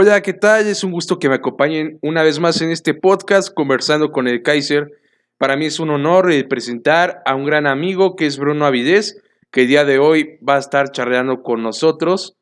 Hola, 0.00 0.22
¿qué 0.22 0.32
tal? 0.32 0.66
Es 0.68 0.84
un 0.84 0.92
gusto 0.92 1.18
que 1.18 1.28
me 1.28 1.34
acompañen 1.34 1.98
una 2.02 2.22
vez 2.22 2.38
más 2.38 2.60
en 2.60 2.70
este 2.70 2.94
podcast 2.94 3.52
conversando 3.52 4.12
con 4.12 4.28
el 4.28 4.42
Kaiser. 4.42 4.92
Para 5.38 5.56
mí 5.56 5.66
es 5.66 5.80
un 5.80 5.90
honor 5.90 6.30
eh, 6.30 6.44
presentar 6.44 7.20
a 7.26 7.34
un 7.34 7.44
gran 7.44 7.66
amigo 7.66 8.14
que 8.14 8.26
es 8.26 8.38
Bruno 8.38 8.64
Avidez, 8.64 9.20
que 9.50 9.62
el 9.62 9.68
día 9.68 9.84
de 9.84 9.98
hoy 9.98 10.38
va 10.46 10.56
a 10.56 10.60
estar 10.60 10.90
charlando 10.92 11.42
con 11.42 11.62
nosotros 11.62 12.36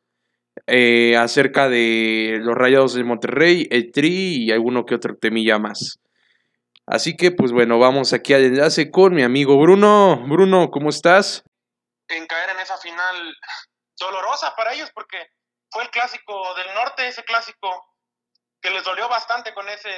eh, 0.67 1.17
acerca 1.17 1.69
de 1.69 2.39
los 2.41 2.55
Rayados 2.55 2.95
de 2.95 3.05
Monterrey, 3.05 3.69
el 3.71 3.93
Tri 3.93 4.45
y 4.45 4.53
alguno 4.53 4.85
que 4.85 4.95
otro 4.95 5.17
temilla 5.17 5.59
más. 5.59 6.01
Así 6.87 7.17
que, 7.17 7.33
pues 7.33 7.53
bueno, 7.53 7.79
vamos 7.79 8.13
aquí 8.13 8.33
al 8.33 8.45
enlace 8.45 8.91
con 8.91 9.15
mi 9.15 9.23
amigo 9.23 9.59
Bruno. 9.59 10.23
Bruno, 10.29 10.71
¿cómo 10.71 10.89
estás? 10.89 11.43
En 12.09 12.27
caer 12.27 12.51
en 12.51 12.61
esa 12.61 12.79
final 12.79 13.35
dolorosa 13.99 14.55
para 14.57 14.73
ellos 14.73 14.91
porque 14.95 15.19
fue 15.71 15.83
el 15.83 15.91
clásico 15.91 16.55
del 16.55 16.73
norte, 16.75 17.09
ese 17.09 17.25
clásico 17.25 17.69
que 18.61 18.71
les 18.71 18.85
dolió 18.85 19.09
bastante 19.09 19.53
con 19.53 19.69
ese 19.69 19.91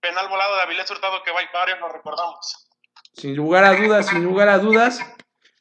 penal 0.00 0.28
volado 0.28 0.56
de 0.56 0.62
Avilés 0.62 0.90
Hurtado 0.90 1.22
que 1.22 1.30
varios 1.32 1.80
lo 1.80 1.88
recordamos. 1.88 2.68
Sin 3.14 3.34
lugar 3.34 3.64
a 3.64 3.74
dudas, 3.74 4.06
sin 4.06 4.22
lugar 4.22 4.48
a 4.48 4.58
dudas, 4.58 5.00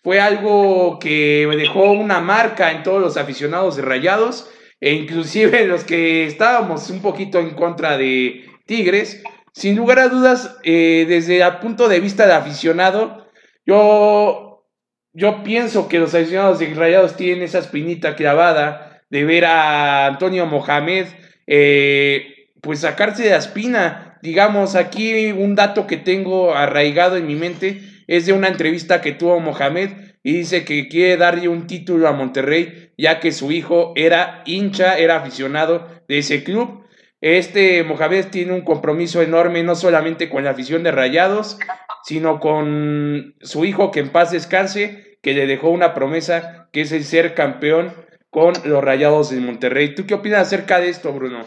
fue 0.04 0.22
algo 0.22 0.98
que 1.00 1.48
dejó 1.58 1.92
una 1.92 2.20
marca 2.20 2.72
en 2.72 2.84
todos 2.84 3.02
los 3.02 3.18
aficionados 3.18 3.76
de 3.76 3.82
Rayados 3.82 4.50
e 4.80 4.94
inclusive 4.94 5.66
los 5.68 5.84
que 5.84 6.26
estábamos 6.26 6.90
un 6.90 7.02
poquito 7.02 7.40
en 7.40 7.52
contra 7.52 7.98
de 7.98 8.46
Tigres. 8.66 9.22
Sin 9.52 9.76
lugar 9.76 10.00
a 10.00 10.08
dudas, 10.08 10.58
eh, 10.64 11.06
desde 11.08 11.42
el 11.42 11.58
punto 11.58 11.90
de 11.90 12.00
vista 12.00 12.28
de 12.28 12.34
aficionado, 12.34 13.30
yo, 13.66 14.66
yo 15.12 15.44
pienso 15.44 15.90
que 15.90 16.00
los 16.00 16.16
aficionados 16.16 16.60
de 16.60 16.74
Rayados 16.74 17.18
tienen 17.18 17.44
esa 17.44 17.60
espinita 17.60 18.16
clavada 18.16 19.02
de 19.10 19.26
ver 19.26 19.46
a 19.46 20.06
Antonio 20.06 20.46
Mohamed, 20.46 21.08
eh, 21.46 22.52
pues 22.62 22.80
sacarse 22.80 23.24
de 23.24 23.32
la 23.32 23.38
espina. 23.38 24.18
Digamos, 24.22 24.76
aquí 24.76 25.32
un 25.32 25.56
dato 25.56 25.88
que 25.88 25.98
tengo 25.98 26.54
arraigado 26.54 27.18
en 27.18 27.28
mi 27.28 27.36
mente 27.36 27.82
es 28.10 28.26
de 28.26 28.34
una 28.34 28.48
entrevista 28.48 29.02
que 29.02 29.12
tuvo 29.12 29.40
Mohamed 29.40 29.92
y 30.24 30.34
dice 30.34 30.66
que 30.66 30.88
quiere 30.88 31.16
darle 31.16 31.48
un 31.48 31.68
título 31.68 32.08
a 32.08 32.12
Monterrey, 32.12 32.92
ya 32.98 33.20
que 33.20 33.32
su 33.32 33.52
hijo 33.52 33.94
era 33.96 34.42
hincha, 34.48 34.98
era 34.98 35.18
aficionado 35.18 35.88
de 36.08 36.18
ese 36.18 36.44
club. 36.44 36.88
Este 37.22 37.84
Mohamed 37.84 38.30
tiene 38.32 38.54
un 38.54 38.62
compromiso 38.62 39.22
enorme 39.22 39.62
no 39.62 39.76
solamente 39.76 40.28
con 40.28 40.44
la 40.44 40.50
afición 40.50 40.82
de 40.82 40.92
Rayados, 40.92 41.60
sino 42.04 42.40
con 42.40 43.36
su 43.42 43.64
hijo 43.64 43.92
que 43.92 44.00
en 44.00 44.10
paz 44.10 44.32
descanse, 44.32 45.20
que 45.22 45.36
le 45.36 45.46
dejó 45.46 45.70
una 45.70 45.94
promesa 45.94 46.68
que 46.74 46.82
es 46.82 46.92
el 46.92 47.06
ser 47.06 47.36
campeón 47.36 47.94
con 48.32 48.54
los 48.64 48.84
Rayados 48.84 49.30
de 49.30 49.40
Monterrey. 49.40 49.94
¿Tú 49.94 50.08
qué 50.08 50.16
opinas 50.16 50.48
acerca 50.48 50.80
de 50.80 50.90
esto, 50.90 51.14
Bruno? 51.14 51.46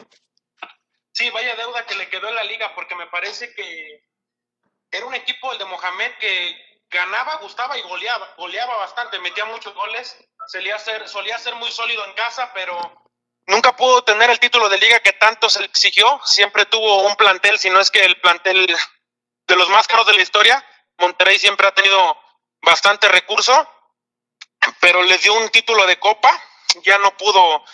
Sí, 1.10 1.28
vaya 1.34 1.56
deuda 1.56 1.84
que 1.88 1.96
le 1.96 2.08
quedó 2.08 2.28
en 2.28 2.36
la 2.36 2.44
liga, 2.44 2.70
porque 2.76 2.94
me 2.94 3.06
parece 3.06 3.52
que 3.52 4.11
era 4.92 5.06
un 5.06 5.14
equipo, 5.14 5.52
el 5.52 5.58
de 5.58 5.64
Mohamed, 5.64 6.12
que 6.20 6.72
ganaba, 6.90 7.36
gustaba 7.36 7.76
y 7.78 7.82
goleaba, 7.82 8.34
goleaba 8.36 8.76
bastante, 8.76 9.18
metía 9.18 9.46
muchos 9.46 9.74
goles, 9.74 10.16
solía 10.46 10.78
ser, 10.78 11.08
solía 11.08 11.38
ser 11.38 11.54
muy 11.54 11.70
sólido 11.72 12.04
en 12.04 12.12
casa, 12.12 12.52
pero 12.52 12.78
nunca 13.46 13.74
pudo 13.74 14.04
tener 14.04 14.28
el 14.28 14.38
título 14.38 14.68
de 14.68 14.78
liga 14.78 15.00
que 15.00 15.14
tanto 15.14 15.48
se 15.48 15.64
exigió, 15.64 16.20
siempre 16.24 16.66
tuvo 16.66 17.06
un 17.06 17.16
plantel, 17.16 17.58
si 17.58 17.70
no 17.70 17.80
es 17.80 17.90
que 17.90 18.00
el 18.00 18.20
plantel 18.20 18.66
de 19.46 19.56
los 19.56 19.68
más 19.70 19.88
caros 19.88 20.06
de 20.06 20.14
la 20.14 20.22
historia, 20.22 20.64
Monterrey 20.98 21.38
siempre 21.38 21.66
ha 21.66 21.74
tenido 21.74 22.18
bastante 22.60 23.08
recurso, 23.08 23.68
pero 24.80 25.02
les 25.02 25.22
dio 25.22 25.32
un 25.34 25.48
título 25.48 25.86
de 25.86 25.98
copa, 25.98 26.38
ya 26.82 26.98
no 26.98 27.16
pudo 27.16 27.64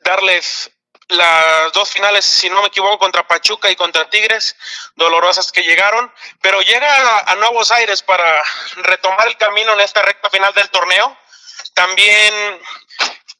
darles 0.00 0.72
las 1.12 1.72
dos 1.72 1.90
finales, 1.90 2.24
si 2.24 2.48
no 2.50 2.60
me 2.60 2.68
equivoco, 2.68 2.98
contra 2.98 3.26
Pachuca 3.26 3.70
y 3.70 3.76
contra 3.76 4.08
Tigres, 4.10 4.56
dolorosas 4.96 5.52
que 5.52 5.62
llegaron, 5.62 6.12
pero 6.40 6.60
llega 6.60 7.18
a, 7.20 7.34
Nuevos 7.36 7.70
Aires 7.72 8.02
para 8.02 8.42
retomar 8.76 9.26
el 9.26 9.36
camino 9.36 9.72
en 9.72 9.80
esta 9.80 10.02
recta 10.02 10.30
final 10.30 10.52
del 10.54 10.70
torneo. 10.70 11.16
También 11.74 12.60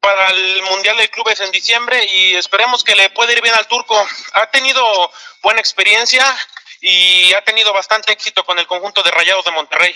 para 0.00 0.30
el 0.30 0.62
Mundial 0.64 0.96
de 0.96 1.08
Clubes 1.10 1.40
en 1.40 1.52
diciembre 1.52 2.04
y 2.04 2.34
esperemos 2.34 2.82
que 2.82 2.96
le 2.96 3.10
pueda 3.10 3.32
ir 3.32 3.42
bien 3.42 3.54
al 3.54 3.68
turco. 3.68 3.94
Ha 4.34 4.46
tenido 4.46 4.82
buena 5.42 5.60
experiencia 5.60 6.24
y 6.80 7.32
ha 7.34 7.44
tenido 7.44 7.72
bastante 7.72 8.12
éxito 8.12 8.44
con 8.44 8.58
el 8.58 8.66
conjunto 8.66 9.02
de 9.02 9.10
Rayados 9.12 9.44
de 9.44 9.52
Monterrey. 9.52 9.94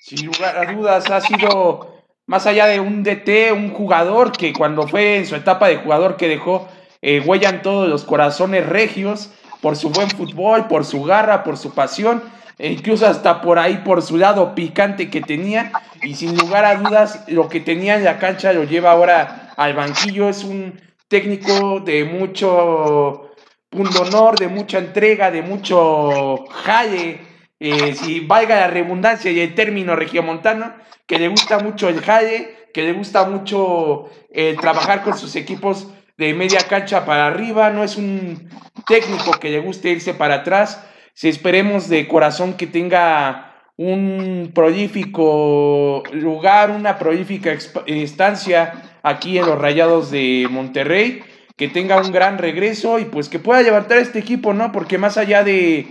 Sin 0.00 0.26
lugar 0.26 0.56
a 0.56 0.64
dudas, 0.72 1.10
ha 1.10 1.20
sido 1.20 2.04
más 2.26 2.46
allá 2.46 2.66
de 2.66 2.80
un 2.80 3.02
DT, 3.02 3.52
un 3.52 3.74
jugador 3.74 4.32
que 4.32 4.52
cuando 4.52 4.88
fue 4.88 5.16
en 5.16 5.26
su 5.26 5.36
etapa 5.36 5.68
de 5.68 5.76
jugador 5.76 6.16
que 6.16 6.28
dejó 6.28 6.68
eh, 7.06 7.20
huella 7.20 7.50
en 7.50 7.60
todos 7.60 7.86
los 7.86 8.04
corazones 8.04 8.64
regios 8.66 9.30
por 9.60 9.76
su 9.76 9.90
buen 9.90 10.08
fútbol, 10.08 10.68
por 10.68 10.86
su 10.86 11.02
garra, 11.04 11.44
por 11.44 11.58
su 11.58 11.74
pasión, 11.74 12.22
e 12.56 12.72
incluso 12.72 13.06
hasta 13.06 13.42
por 13.42 13.58
ahí 13.58 13.82
por 13.84 14.00
su 14.00 14.16
lado 14.16 14.54
picante 14.54 15.10
que 15.10 15.20
tenía. 15.20 15.70
Y 16.02 16.14
sin 16.14 16.34
lugar 16.34 16.64
a 16.64 16.76
dudas, 16.76 17.22
lo 17.28 17.50
que 17.50 17.60
tenía 17.60 17.96
en 17.96 18.04
la 18.04 18.18
cancha 18.18 18.54
lo 18.54 18.64
lleva 18.64 18.92
ahora 18.92 19.52
al 19.58 19.74
banquillo. 19.74 20.30
Es 20.30 20.44
un 20.44 20.80
técnico 21.06 21.80
de 21.80 22.06
mucho 22.06 23.32
punto 23.68 24.00
honor, 24.00 24.38
de 24.38 24.48
mucha 24.48 24.78
entrega, 24.78 25.30
de 25.30 25.42
mucho 25.42 26.46
jale, 26.64 27.20
eh, 27.60 27.94
si 27.94 28.20
valga 28.20 28.56
la 28.56 28.68
redundancia 28.68 29.30
y 29.30 29.40
el 29.40 29.54
término 29.54 29.94
regiomontano 29.94 30.72
que 31.06 31.18
le 31.18 31.28
gusta 31.28 31.58
mucho 31.58 31.90
el 31.90 32.00
jale, 32.00 32.68
que 32.72 32.82
le 32.82 32.94
gusta 32.94 33.28
mucho 33.28 34.08
eh, 34.32 34.56
trabajar 34.58 35.02
con 35.02 35.18
sus 35.18 35.36
equipos 35.36 35.88
de 36.16 36.34
media 36.34 36.60
cancha 36.68 37.04
para 37.04 37.26
arriba, 37.26 37.70
no 37.70 37.84
es 37.84 37.96
un 37.96 38.48
técnico 38.86 39.32
que 39.40 39.50
le 39.50 39.60
guste 39.60 39.90
irse 39.90 40.14
para 40.14 40.36
atrás. 40.36 40.84
Si 41.12 41.28
esperemos 41.28 41.88
de 41.88 42.08
corazón 42.08 42.54
que 42.54 42.66
tenga 42.66 43.54
un 43.76 44.52
prolífico 44.54 46.02
lugar, 46.12 46.70
una 46.70 46.98
prolífica 46.98 47.52
estancia 47.86 48.98
aquí 49.02 49.38
en 49.38 49.46
los 49.46 49.58
Rayados 49.58 50.10
de 50.10 50.46
Monterrey, 50.50 51.22
que 51.56 51.68
tenga 51.68 52.00
un 52.00 52.12
gran 52.12 52.38
regreso 52.38 52.98
y 52.98 53.04
pues 53.04 53.28
que 53.28 53.38
pueda 53.38 53.62
levantar 53.62 53.98
este 53.98 54.18
equipo, 54.18 54.54
¿no? 54.54 54.72
Porque 54.72 54.98
más 54.98 55.18
allá 55.18 55.44
de, 55.44 55.86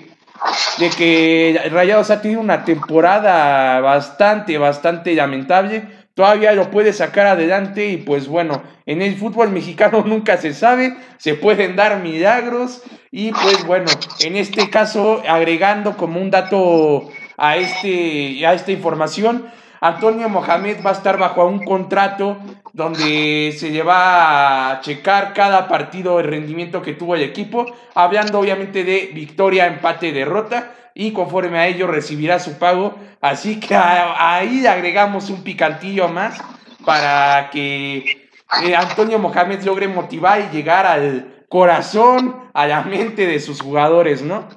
de 0.77 0.89
que 0.89 1.61
Rayados 1.71 2.09
ha 2.09 2.21
tenido 2.21 2.41
una 2.41 2.65
temporada 2.65 3.79
bastante, 3.81 4.57
bastante 4.57 5.13
lamentable. 5.13 6.02
Todavía 6.15 6.53
lo 6.53 6.69
puede 6.69 6.93
sacar 6.93 7.25
adelante 7.25 7.87
y 7.87 7.97
pues 7.97 8.27
bueno, 8.27 8.61
en 8.85 9.01
el 9.01 9.15
fútbol 9.15 9.49
mexicano 9.49 10.03
nunca 10.05 10.37
se 10.37 10.53
sabe, 10.53 10.95
se 11.17 11.33
pueden 11.33 11.75
dar 11.75 11.99
milagros 12.01 12.83
y 13.11 13.31
pues 13.31 13.65
bueno, 13.65 13.87
en 14.19 14.35
este 14.35 14.69
caso 14.69 15.23
agregando 15.27 15.97
como 15.97 16.21
un 16.21 16.29
dato 16.29 17.09
a, 17.37 17.57
este, 17.57 18.45
a 18.45 18.53
esta 18.53 18.71
información, 18.71 19.47
Antonio 19.81 20.29
Mohamed 20.29 20.77
va 20.85 20.91
a 20.91 20.93
estar 20.93 21.17
bajo 21.17 21.45
un 21.45 21.65
contrato 21.65 22.37
donde 22.73 23.53
se 23.57 23.71
lleva 23.71 24.71
a 24.71 24.81
checar 24.81 25.33
cada 25.33 25.67
partido 25.67 26.19
el 26.19 26.27
rendimiento 26.27 26.81
que 26.81 26.93
tuvo 26.93 27.15
el 27.15 27.21
equipo, 27.21 27.65
hablando 27.93 28.39
obviamente 28.39 28.83
de 28.83 29.11
victoria, 29.13 29.67
empate, 29.67 30.13
derrota, 30.13 30.71
y 30.95 31.11
conforme 31.11 31.59
a 31.59 31.67
ello 31.67 31.87
recibirá 31.87 32.39
su 32.39 32.57
pago. 32.57 32.95
Así 33.21 33.59
que 33.59 33.75
ahí 33.75 34.65
agregamos 34.65 35.29
un 35.29 35.43
picantillo 35.43 36.07
más 36.07 36.41
para 36.85 37.49
que 37.49 38.29
eh, 38.63 38.75
Antonio 38.75 39.19
Mohamed 39.19 39.63
logre 39.63 39.87
motivar 39.87 40.41
y 40.41 40.55
llegar 40.55 40.85
al 40.85 41.45
corazón, 41.49 42.49
a 42.53 42.67
la 42.67 42.81
mente 42.81 43.27
de 43.27 43.39
sus 43.39 43.61
jugadores, 43.61 44.21
¿no? 44.21 44.47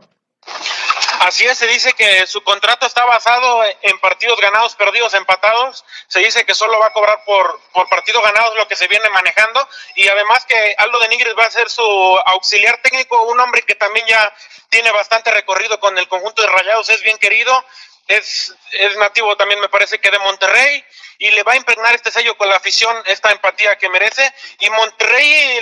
Así 1.26 1.44
es, 1.44 1.58
se 1.58 1.66
dice 1.66 1.92
que 1.94 2.24
su 2.28 2.44
contrato 2.44 2.86
está 2.86 3.04
basado 3.04 3.64
en 3.82 3.98
partidos 3.98 4.40
ganados, 4.40 4.76
perdidos, 4.76 5.12
empatados. 5.12 5.84
Se 6.06 6.20
dice 6.20 6.46
que 6.46 6.54
solo 6.54 6.78
va 6.78 6.86
a 6.86 6.92
cobrar 6.92 7.24
por, 7.24 7.60
por 7.72 7.88
partidos 7.88 8.22
ganados 8.22 8.54
lo 8.54 8.68
que 8.68 8.76
se 8.76 8.86
viene 8.86 9.10
manejando. 9.10 9.68
Y 9.96 10.06
además 10.06 10.44
que 10.44 10.76
Aldo 10.78 11.00
de 11.00 11.08
Nigris 11.08 11.36
va 11.36 11.46
a 11.46 11.50
ser 11.50 11.68
su 11.68 11.82
auxiliar 12.26 12.80
técnico, 12.80 13.20
un 13.24 13.40
hombre 13.40 13.62
que 13.62 13.74
también 13.74 14.06
ya 14.06 14.32
tiene 14.68 14.92
bastante 14.92 15.32
recorrido 15.32 15.80
con 15.80 15.98
el 15.98 16.06
conjunto 16.06 16.42
de 16.42 16.48
Rayados, 16.48 16.90
es 16.90 17.02
bien 17.02 17.18
querido. 17.18 17.64
Es, 18.06 18.54
es 18.70 18.96
nativo 18.96 19.36
también, 19.36 19.58
me 19.58 19.68
parece 19.68 19.98
que 19.98 20.12
de 20.12 20.20
Monterrey, 20.20 20.84
y 21.18 21.32
le 21.32 21.42
va 21.42 21.54
a 21.54 21.56
impregnar 21.56 21.92
este 21.92 22.12
sello 22.12 22.36
con 22.36 22.48
la 22.48 22.54
afición, 22.54 22.96
esta 23.06 23.32
empatía 23.32 23.76
que 23.78 23.88
merece. 23.88 24.32
Y 24.60 24.70
Monterrey 24.70 25.60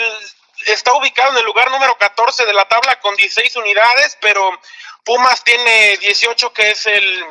está 0.67 0.93
ubicado 0.95 1.33
en 1.33 1.39
el 1.39 1.45
lugar 1.45 1.71
número 1.71 1.97
14 1.99 2.45
de 2.45 2.53
la 2.53 2.67
tabla 2.67 3.01
con 3.01 3.15
16 3.17 3.57
unidades, 3.57 4.17
pero 4.21 4.59
Pumas 5.05 5.45
tiene 5.45 5.97
18, 5.99 6.53
que 6.53 6.71
es 6.71 6.87
el, 6.87 7.27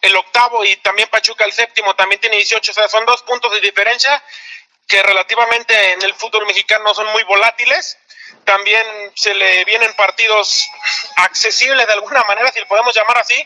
el, 0.00 0.16
octavo, 0.16 0.64
y 0.64 0.76
también 0.76 1.08
Pachuca 1.08 1.44
el 1.44 1.52
séptimo, 1.52 1.94
también 1.94 2.20
tiene 2.20 2.36
18, 2.36 2.70
o 2.70 2.74
sea, 2.74 2.88
son 2.88 3.04
dos 3.06 3.22
puntos 3.22 3.52
de 3.52 3.60
diferencia. 3.60 4.22
que 4.86 5.02
relativamente 5.02 5.92
en 5.92 6.02
el 6.02 6.14
fútbol 6.14 6.46
mexicano 6.46 6.94
son 6.94 7.06
muy 7.08 7.22
volátiles. 7.24 7.98
También 8.44 8.86
se 9.14 9.34
le 9.34 9.62
vienen 9.66 9.92
partidos 9.94 10.66
accesibles 11.16 11.86
de 11.86 11.92
alguna 11.92 12.24
manera, 12.24 12.50
si 12.50 12.60
lo 12.60 12.68
podemos 12.68 12.94
llamar 12.94 13.18
así, 13.18 13.36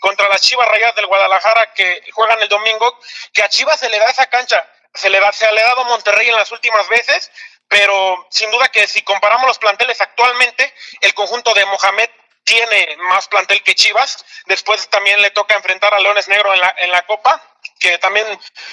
contra 0.00 0.28
las 0.28 0.40
Chivas 0.40 0.68
Rayas 0.68 0.94
del 0.96 1.06
Guadalajara 1.06 1.72
que 1.74 2.02
juegan 2.12 2.40
el 2.42 2.48
domingo, 2.48 2.98
que 3.32 3.42
a 3.42 3.48
Chivas 3.48 3.78
se 3.78 3.88
le 3.88 3.98
da 3.98 4.06
esa 4.06 4.26
cancha, 4.26 4.68
se 4.94 5.10
le, 5.10 5.20
da, 5.20 5.32
se 5.32 5.50
le 5.52 5.60
ha 5.60 5.66
dado 5.66 5.84
Monterrey 5.84 6.28
en 6.28 6.36
las 6.36 6.50
últimas 6.50 6.88
veces, 6.88 7.30
pero 7.68 8.26
sin 8.30 8.50
duda 8.50 8.68
que 8.68 8.86
si 8.86 9.02
comparamos 9.02 9.46
los 9.46 9.58
planteles 9.58 10.00
actualmente, 10.00 10.74
el 11.00 11.14
conjunto 11.14 11.52
de 11.54 11.66
Mohamed 11.66 12.10
tiene 12.48 12.96
más 12.96 13.28
plantel 13.28 13.62
que 13.62 13.74
Chivas. 13.74 14.24
Después 14.46 14.88
también 14.88 15.20
le 15.20 15.30
toca 15.30 15.54
enfrentar 15.54 15.92
a 15.92 16.00
Leones 16.00 16.28
Negro 16.28 16.54
en 16.54 16.60
la, 16.60 16.74
en 16.78 16.90
la 16.90 17.04
Copa, 17.04 17.42
que 17.78 17.98
también, 17.98 18.26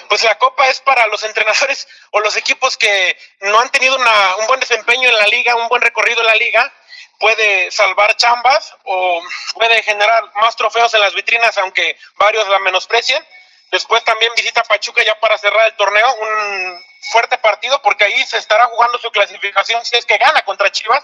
pues 0.07 0.23
la 0.23 0.37
Copa 0.37 0.67
es 0.69 0.79
para 0.79 1.05
los 1.07 1.23
entrenadores 1.29 1.87
o 2.11 2.21
los 2.21 2.37
equipos 2.37 2.77
que 2.77 3.17
no 3.41 3.59
han 3.59 3.69
tenido 3.69 3.95
una, 3.97 4.35
un 4.37 4.47
buen 4.47 4.61
desempeño 4.61 5.09
en 5.09 5.17
la 5.17 5.27
liga, 5.27 5.55
un 5.55 5.67
buen 5.67 5.81
recorrido 5.81 6.21
en 6.21 6.27
la 6.27 6.35
liga, 6.35 6.73
puede 7.19 7.71
salvar 7.71 8.15
chambas 8.17 8.75
o 8.83 9.21
puede 9.53 9.83
generar 9.83 10.23
más 10.35 10.55
trofeos 10.55 10.93
en 10.93 11.01
las 11.01 11.13
vitrinas, 11.13 11.57
aunque 11.57 11.97
varios 12.15 12.47
la 12.47 12.59
menosprecien. 12.59 13.25
Después 13.75 14.05
también 14.05 14.31
visita 14.37 14.63
Pachuca 14.63 15.03
ya 15.03 15.19
para 15.19 15.37
cerrar 15.37 15.65
el 15.65 15.75
torneo, 15.75 16.15
un 16.15 16.85
fuerte 17.11 17.37
partido 17.39 17.81
porque 17.81 18.05
ahí 18.05 18.23
se 18.23 18.37
estará 18.37 18.67
jugando 18.67 18.97
su 18.99 19.11
clasificación 19.11 19.83
si 19.83 19.97
es 19.97 20.05
que 20.05 20.17
gana 20.17 20.43
contra 20.43 20.71
Chivas. 20.71 21.03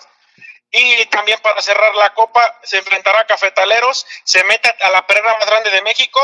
Y 0.72 1.06
también 1.08 1.38
para 1.42 1.62
cerrar 1.62 1.94
la 1.96 2.14
copa 2.14 2.60
se 2.64 2.78
enfrentará 2.78 3.20
a 3.20 3.28
Cafetaleros, 3.28 4.08
se 4.24 4.46
mete 4.46 4.74
a 4.80 4.90
la 4.90 5.06
perrera 5.06 5.38
más 5.38 5.48
grande 5.48 5.70
de 5.70 5.82
México 5.82 6.22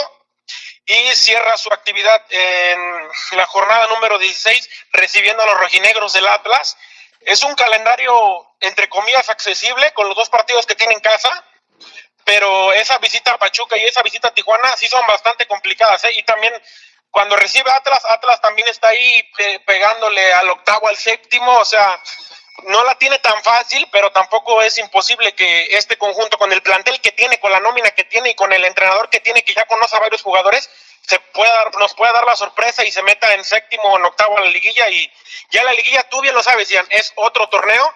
y 0.85 1.11
cierra 1.15 1.57
su 1.57 1.67
actividad 1.73 2.23
en 2.29 3.09
la 3.31 3.45
jornada 3.45 3.87
número 3.87 4.17
16 4.17 4.69
recibiendo 4.93 5.43
a 5.43 5.47
los 5.47 5.59
rojinegros 5.59 6.13
del 6.13 6.27
Atlas. 6.27 6.77
Es 7.19 7.43
un 7.43 7.55
calendario 7.55 8.47
entre 8.61 8.87
comillas 8.87 9.27
accesible 9.27 9.91
con 9.91 10.07
los 10.07 10.15
dos 10.15 10.29
partidos 10.29 10.65
que 10.65 10.75
tiene 10.75 10.93
en 10.93 11.01
casa, 11.01 11.43
pero 12.27 12.73
esa 12.73 12.97
visita 12.97 13.31
a 13.31 13.37
Pachuca 13.37 13.77
y 13.77 13.85
esa 13.85 14.03
visita 14.03 14.27
a 14.27 14.33
Tijuana 14.33 14.75
sí 14.75 14.85
son 14.87 15.07
bastante 15.07 15.47
complicadas. 15.47 16.03
¿eh? 16.03 16.11
Y 16.15 16.23
también 16.23 16.53
cuando 17.09 17.37
recibe 17.37 17.71
Atlas, 17.71 18.03
Atlas 18.03 18.41
también 18.41 18.67
está 18.67 18.89
ahí 18.89 19.31
pegándole 19.65 20.33
al 20.33 20.49
octavo, 20.49 20.89
al 20.89 20.97
séptimo, 20.97 21.57
o 21.57 21.63
sea, 21.63 21.97
no 22.63 22.83
la 22.83 22.95
tiene 22.95 23.17
tan 23.19 23.41
fácil, 23.43 23.87
pero 23.93 24.11
tampoco 24.11 24.61
es 24.61 24.77
imposible 24.77 25.35
que 25.35 25.67
este 25.77 25.97
conjunto, 25.97 26.37
con 26.37 26.51
el 26.51 26.61
plantel 26.61 26.99
que 26.99 27.13
tiene, 27.13 27.39
con 27.39 27.49
la 27.49 27.61
nómina 27.61 27.91
que 27.91 28.03
tiene 28.03 28.31
y 28.31 28.35
con 28.35 28.51
el 28.51 28.65
entrenador 28.65 29.09
que 29.09 29.21
tiene, 29.21 29.45
que 29.45 29.53
ya 29.53 29.63
conoce 29.63 29.95
a 29.95 30.01
varios 30.01 30.21
jugadores, 30.21 30.69
se 31.07 31.19
pueda, 31.19 31.69
nos 31.79 31.93
pueda 31.93 32.11
dar 32.11 32.25
la 32.25 32.35
sorpresa 32.35 32.83
y 32.83 32.91
se 32.91 33.03
meta 33.03 33.33
en 33.35 33.45
séptimo 33.45 33.83
o 33.83 33.97
en 33.97 34.03
octavo 34.03 34.37
a 34.37 34.41
la 34.41 34.49
liguilla. 34.49 34.89
Y 34.89 35.09
ya 35.51 35.63
la 35.63 35.71
liguilla, 35.71 36.03
tú 36.09 36.19
bien 36.19 36.35
lo 36.35 36.43
sabes, 36.43 36.67
Ian, 36.67 36.87
es 36.89 37.13
otro 37.15 37.47
torneo 37.47 37.95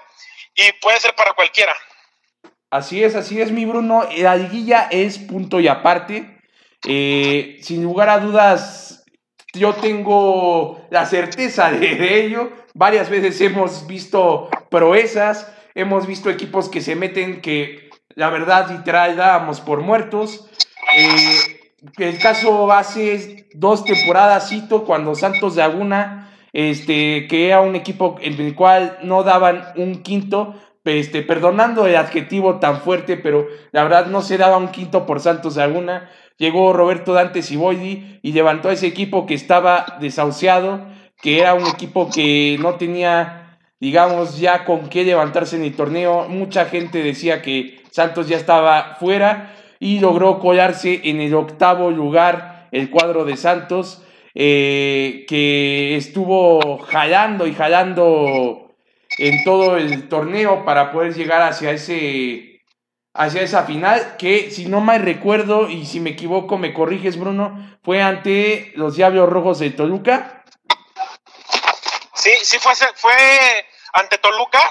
y 0.56 0.72
puede 0.72 1.02
ser 1.02 1.16
para 1.16 1.34
cualquiera. 1.34 1.76
Así 2.72 3.04
es, 3.04 3.16
así 3.16 3.40
es, 3.40 3.52
mi 3.52 3.66
Bruno. 3.66 4.06
La 4.18 4.36
liguilla 4.36 4.88
es 4.90 5.20
punto 5.20 5.60
y 5.60 5.68
aparte. 5.68 6.40
Eh, 6.88 7.60
sin 7.62 7.84
lugar 7.84 8.10
a 8.10 8.20
dudas, 8.20 9.06
yo 9.54 9.74
tengo 9.76 10.82
la 10.90 11.06
certeza 11.06 11.70
de 11.72 12.26
ello 12.26 12.50
Varias 12.74 13.10
veces 13.10 13.42
hemos 13.42 13.86
visto 13.86 14.50
proezas, 14.70 15.52
hemos 15.76 16.08
visto 16.08 16.30
equipos 16.30 16.70
que 16.70 16.80
se 16.80 16.96
meten 16.96 17.42
que 17.42 17.90
la 18.16 18.30
verdad 18.30 18.72
literal 18.72 19.18
dábamos 19.18 19.60
por 19.60 19.82
muertos. 19.82 20.50
Eh, 20.98 21.74
el 21.98 22.18
caso 22.20 22.72
hace 22.72 23.50
dos 23.54 23.84
temporadas, 23.84 24.50
cito, 24.50 24.86
cuando 24.86 25.16
Santos 25.16 25.56
de 25.56 25.64
Aguna, 25.64 26.32
este, 26.54 27.28
que 27.28 27.48
era 27.48 27.60
un 27.60 27.76
equipo 27.76 28.16
en 28.22 28.40
el 28.40 28.56
cual 28.56 28.98
no 29.04 29.24
daban 29.24 29.74
un 29.76 30.02
quinto, 30.02 30.56
este, 30.86 31.22
perdonando 31.22 31.86
el 31.86 31.96
adjetivo 31.96 32.60
tan 32.60 32.82
fuerte, 32.82 33.18
pero 33.18 33.48
la 33.72 33.84
verdad 33.84 34.08
no 34.08 34.22
se 34.22 34.38
daba 34.38 34.58
un 34.58 34.70
quinto 34.70 35.06
por 35.06 35.20
Santos 35.20 35.56
de 35.56 35.64
Aguna. 35.64 36.10
Llegó 36.38 36.74
Roberto 36.74 37.14
Dante 37.14 37.42
Ciboldi 37.44 38.20
y 38.22 38.32
levantó 38.32 38.70
a 38.70 38.74
ese 38.74 38.88
equipo 38.88 39.26
que 39.26 39.36
estaba 39.36 39.98
desahuciado 40.00 40.86
que 41.22 41.40
era 41.40 41.54
un 41.54 41.68
equipo 41.68 42.10
que 42.10 42.58
no 42.60 42.76
tenía, 42.76 43.60
digamos, 43.80 44.40
ya 44.40 44.66
con 44.66 44.90
qué 44.90 45.04
levantarse 45.04 45.56
en 45.56 45.64
el 45.64 45.76
torneo. 45.76 46.28
Mucha 46.28 46.66
gente 46.66 47.04
decía 47.04 47.42
que 47.42 47.82
Santos 47.92 48.28
ya 48.28 48.38
estaba 48.38 48.98
fuera 49.00 49.54
y 49.80 50.00
logró 50.00 50.40
colarse 50.40 51.02
en 51.06 51.22
el 51.22 51.34
octavo 51.36 51.92
lugar 51.92 52.68
el 52.72 52.90
cuadro 52.90 53.26
de 53.26 53.38
Santos, 53.38 54.04
eh, 54.34 55.26
que 55.28 55.96
estuvo 55.96 56.78
jalando 56.80 57.46
y 57.46 57.54
jalando 57.54 58.71
en 59.18 59.44
todo 59.44 59.78
el 59.78 60.10
torneo 60.10 60.66
para 60.66 60.92
poder 60.92 61.14
llegar 61.14 61.42
hacia 61.42 61.72
ese 61.72 62.64
hacia 63.14 63.42
esa 63.42 63.64
final 63.64 64.16
que 64.18 64.52
si 64.52 64.68
no 64.68 64.80
mal 64.80 65.02
recuerdo 65.02 65.70
y 65.70 65.86
si 65.86 66.00
me 66.00 66.12
equivoco 66.12 66.58
me 66.58 66.74
corriges 66.74 67.20
Bruno 67.20 67.78
fue 67.84 68.02
ante 68.02 68.72
los 68.76 68.96
Diablos 68.96 69.30
Rojos 69.30 69.60
de 69.60 69.72
Toluca 69.72 70.42
Sí, 72.22 72.32
sí 72.44 72.60
fue, 72.60 72.74
fue 72.98 73.68
ante 73.94 74.20
Toluca, 74.20 74.62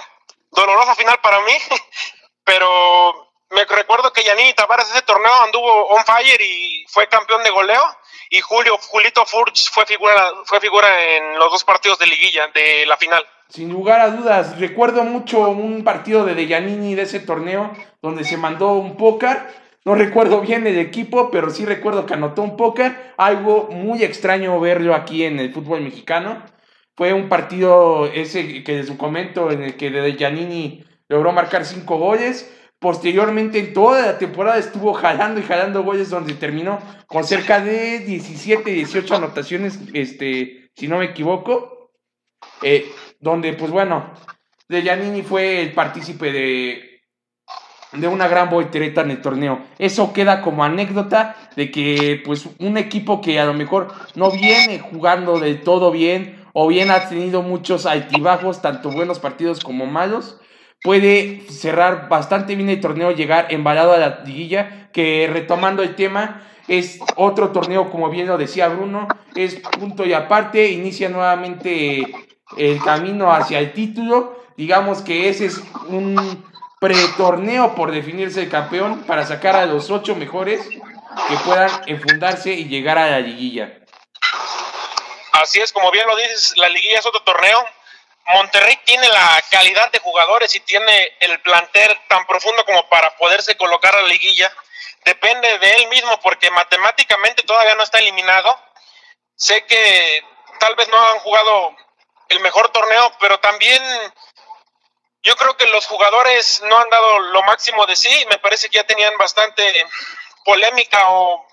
dolorosa 0.53 0.95
final 0.95 1.19
para 1.21 1.41
mí, 1.41 1.53
pero 2.45 3.33
me 3.49 3.65
recuerdo 3.65 4.13
que 4.13 4.23
Yanini 4.23 4.55
Tavares 4.55 4.89
ese 4.89 5.03
torneo 5.03 5.33
anduvo 5.43 5.89
on 5.89 6.05
fire 6.05 6.41
y 6.41 6.87
fue 6.89 7.09
campeón 7.09 7.43
de 7.43 7.51
goleo 7.51 7.83
y 8.31 8.41
Julio 8.41 8.79
Julito 8.79 9.27
Furch 9.27 9.69
fue 9.73 9.85
figura 9.85 10.33
fue 10.45 10.61
figura 10.61 11.17
en 11.17 11.41
los 11.41 11.51
dos 11.51 11.65
partidos 11.65 11.99
de 11.99 12.07
liguilla 12.07 12.47
de 12.55 12.87
la 12.87 12.97
final. 12.97 13.27
Sin 13.51 13.73
lugar 13.73 14.01
a 14.01 14.11
dudas, 14.11 14.61
recuerdo 14.61 15.03
mucho 15.03 15.51
un 15.51 15.83
partido 15.83 16.25
de 16.25 16.47
Yanini 16.47 16.95
de 16.95 17.03
ese 17.03 17.19
torneo 17.19 17.73
donde 18.01 18.23
se 18.23 18.37
mandó 18.37 18.75
un 18.75 18.97
póker. 18.97 19.39
No 19.85 19.97
recuerdo 19.97 20.41
bien 20.41 20.69
el 20.69 20.79
equipo, 20.79 21.33
pero 21.33 21.51
sí 21.51 21.65
recuerdo 21.65 22.07
que 22.07 22.15
anotó 22.15 22.43
un 22.43 22.57
póker. 22.57 23.13
Algo 23.17 23.69
muy 23.73 24.05
extraño 24.05 24.61
verlo 24.61 24.95
aquí 24.95 25.25
en 25.25 25.41
el 25.41 25.53
fútbol 25.53 25.81
mexicano. 25.81 26.45
Fue 26.97 27.13
un 27.13 27.29
partido 27.29 28.07
ese 28.07 28.63
que 28.63 28.77
les 28.77 28.91
comento 28.93 29.51
en 29.51 29.65
el 29.65 29.77
que 29.77 29.91
de 29.91 30.13
Giannini 30.13 30.85
logró 31.09 31.33
marcar 31.33 31.65
cinco 31.65 31.99
goles. 31.99 32.57
Posteriormente 32.79 33.59
en 33.59 33.73
toda 33.73 34.07
la 34.07 34.19
temporada 34.19 34.59
estuvo 34.59 34.95
jalando 34.95 35.41
y 35.41 35.43
jalando 35.43 35.83
goles 35.83 36.09
donde 36.09 36.35
terminó 36.35 36.79
con 37.09 37.25
cerca 37.25 37.61
de 37.61 37.99
17, 37.99 38.71
18 38.71 39.17
anotaciones, 39.17 39.81
este, 39.93 40.71
si 40.77 40.87
no 40.87 40.99
me 40.99 41.07
equivoco. 41.07 41.91
Eh, 42.63 42.87
donde, 43.21 43.53
pues 43.53 43.71
bueno, 43.71 44.11
de 44.69 44.83
Giannini 44.83 45.23
fue 45.23 45.63
el 45.63 45.73
partícipe 45.73 46.33
de, 46.33 47.03
de 47.93 48.09
una 48.09 48.29
gran 48.29 48.51
voltereta 48.51 49.03
en 49.03 49.11
el 49.11 49.21
torneo. 49.21 49.61
Eso 49.79 50.13
queda 50.13 50.43
como 50.43 50.65
anécdota 50.65 51.37
de 51.57 51.71
que 51.71 52.23
pues 52.25 52.49
un 52.59 52.77
equipo 52.77 53.21
que 53.21 53.39
a 53.39 53.45
lo 53.45 53.55
mejor 53.55 53.89
no 54.15 54.31
viene 54.31 54.79
jugando 54.79 55.39
del 55.39 55.63
todo 55.63 55.91
bien 55.91 56.45
o 56.53 56.67
bien 56.69 56.91
ha 56.91 57.09
tenido 57.09 57.43
muchos 57.43 57.87
altibajos, 57.87 58.63
tanto 58.63 58.91
buenos 58.91 59.19
partidos 59.19 59.61
como 59.61 59.87
malos, 59.87 60.41
puede 60.83 61.43
cerrar 61.49 62.09
bastante 62.09 62.57
bien 62.57 62.71
el 62.71 62.81
torneo, 62.81 63.13
llegar 63.13 63.47
embalado 63.51 63.93
a 63.93 63.99
la 63.99 64.23
liguilla, 64.25 64.91
que 64.93 65.29
retomando 65.31 65.83
el 65.83 65.95
tema, 65.95 66.43
es 66.69 66.99
otro 67.17 67.51
torneo, 67.51 67.91
como 67.91 68.11
bien 68.11 68.27
lo 68.27 68.39
decía 68.39 68.69
Bruno, 68.69 69.09
es 69.35 69.57
punto 69.79 70.05
y 70.05 70.13
aparte, 70.13 70.71
inicia 70.71 71.09
nuevamente 71.09 72.07
el 72.57 72.83
camino 72.83 73.33
hacia 73.33 73.59
el 73.59 73.73
título, 73.73 74.45
digamos 74.57 75.03
que 75.03 75.29
ese 75.29 75.47
es 75.47 75.59
un 75.87 76.51
pretorneo 76.81 77.75
por 77.75 77.93
definirse 77.93 78.41
el 78.41 78.51
campeón 78.51 79.05
para 79.05 79.27
sacar 79.27 79.55
a 79.57 79.67
los 79.67 79.91
ocho 79.91 80.17
mejores 80.17 80.67
que 80.69 81.37
puedan 81.45 81.71
enfundarse 81.87 82.53
y 82.53 82.65
llegar 82.67 82.99
a 82.99 83.11
la 83.11 83.21
liguilla. 83.21 83.81
Así 85.33 85.61
es, 85.61 85.73
como 85.73 85.91
bien 85.91 86.07
lo 86.07 86.17
dices, 86.17 86.55
la 86.57 86.69
liguilla 86.69 86.99
es 86.99 87.07
otro 87.07 87.23
torneo. 87.23 87.65
Monterrey 88.35 88.79
tiene 88.85 89.09
la 89.09 89.43
calidad 89.51 89.91
de 89.91 89.99
jugadores 89.99 90.55
y 90.55 90.61
tiene 90.61 91.17
el 91.21 91.41
plantel 91.41 91.99
tan 92.09 92.27
profundo 92.27 92.65
como 92.65 92.89
para 92.89 93.17
poderse 93.17 93.57
colocar 93.57 93.95
a 93.95 94.03
la 94.03 94.09
liguilla. 94.09 94.51
Depende 95.05 95.59
de 95.59 95.73
él 95.77 95.89
mismo 95.89 96.21
porque 96.21 96.51
matemáticamente 96.51 97.43
todavía 97.43 97.75
no 97.75 97.83
está 97.83 97.99
eliminado. 97.99 98.57
Sé 99.35 99.65
que 99.65 100.23
tal 100.59 100.77
vez 100.77 100.89
no 100.89 101.09
han 101.09 101.19
jugado 101.21 101.75
el 102.31 102.41
mejor 102.41 102.71
torneo, 102.71 103.13
pero 103.21 103.39
también 103.41 103.83
yo 105.23 105.37
creo 105.37 105.57
que 105.57 105.67
los 105.67 105.87
jugadores 105.87 106.63
no 106.63 106.79
han 106.79 106.89
dado 106.89 107.19
lo 107.19 107.43
máximo 107.43 107.87
de 107.87 107.95
sí. 107.95 108.27
Me 108.31 108.39
parece 108.39 108.71
que 108.71 108.79
ya 108.79 108.85
tenían 108.85 109.17
bastante 109.19 109.87
polémica 110.45 111.11
o 111.11 111.47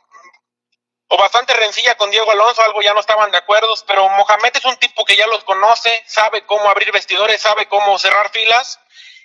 o 1.09 1.17
bastante 1.17 1.53
rencilla 1.53 1.95
con 1.95 2.11
Diego 2.11 2.29
Alonso, 2.31 2.61
algo 2.61 2.81
ya 2.81 2.93
no 2.93 2.99
estaban 2.99 3.31
de 3.31 3.37
acuerdo, 3.37 3.73
pero 3.85 4.09
Mohamed 4.09 4.51
es 4.55 4.65
un 4.65 4.77
tipo 4.77 5.05
que 5.05 5.15
ya 5.15 5.25
los 5.27 5.43
conoce, 5.43 6.03
sabe 6.05 6.45
cómo 6.45 6.69
abrir 6.69 6.91
vestidores, 6.91 7.41
sabe 7.41 7.67
cómo 7.67 7.97
cerrar 7.97 8.29
filas 8.31 8.79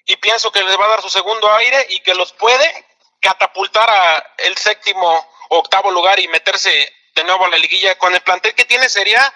y 0.07 0.17
pienso 0.17 0.53
que 0.53 0.63
les 0.63 0.79
va 0.79 0.85
a 0.85 0.91
dar 0.91 1.03
su 1.03 1.11
segundo 1.11 1.53
aire 1.55 1.87
y 1.91 2.01
que 2.01 2.15
los 2.15 2.33
puede 2.33 2.87
catapultar 3.21 3.89
a 3.91 4.35
el 4.39 4.57
séptimo 4.57 5.29
octavo 5.49 5.91
lugar 5.91 6.21
y 6.21 6.29
meterse 6.29 6.93
de 7.15 7.25
nuevo 7.25 7.47
a 7.47 7.49
la 7.49 7.59
liguilla. 7.59 7.99
Con 7.99 8.15
el 8.15 8.21
plantel 8.21 8.55
que 8.55 8.65
tiene 8.65 8.89
sería 8.89 9.33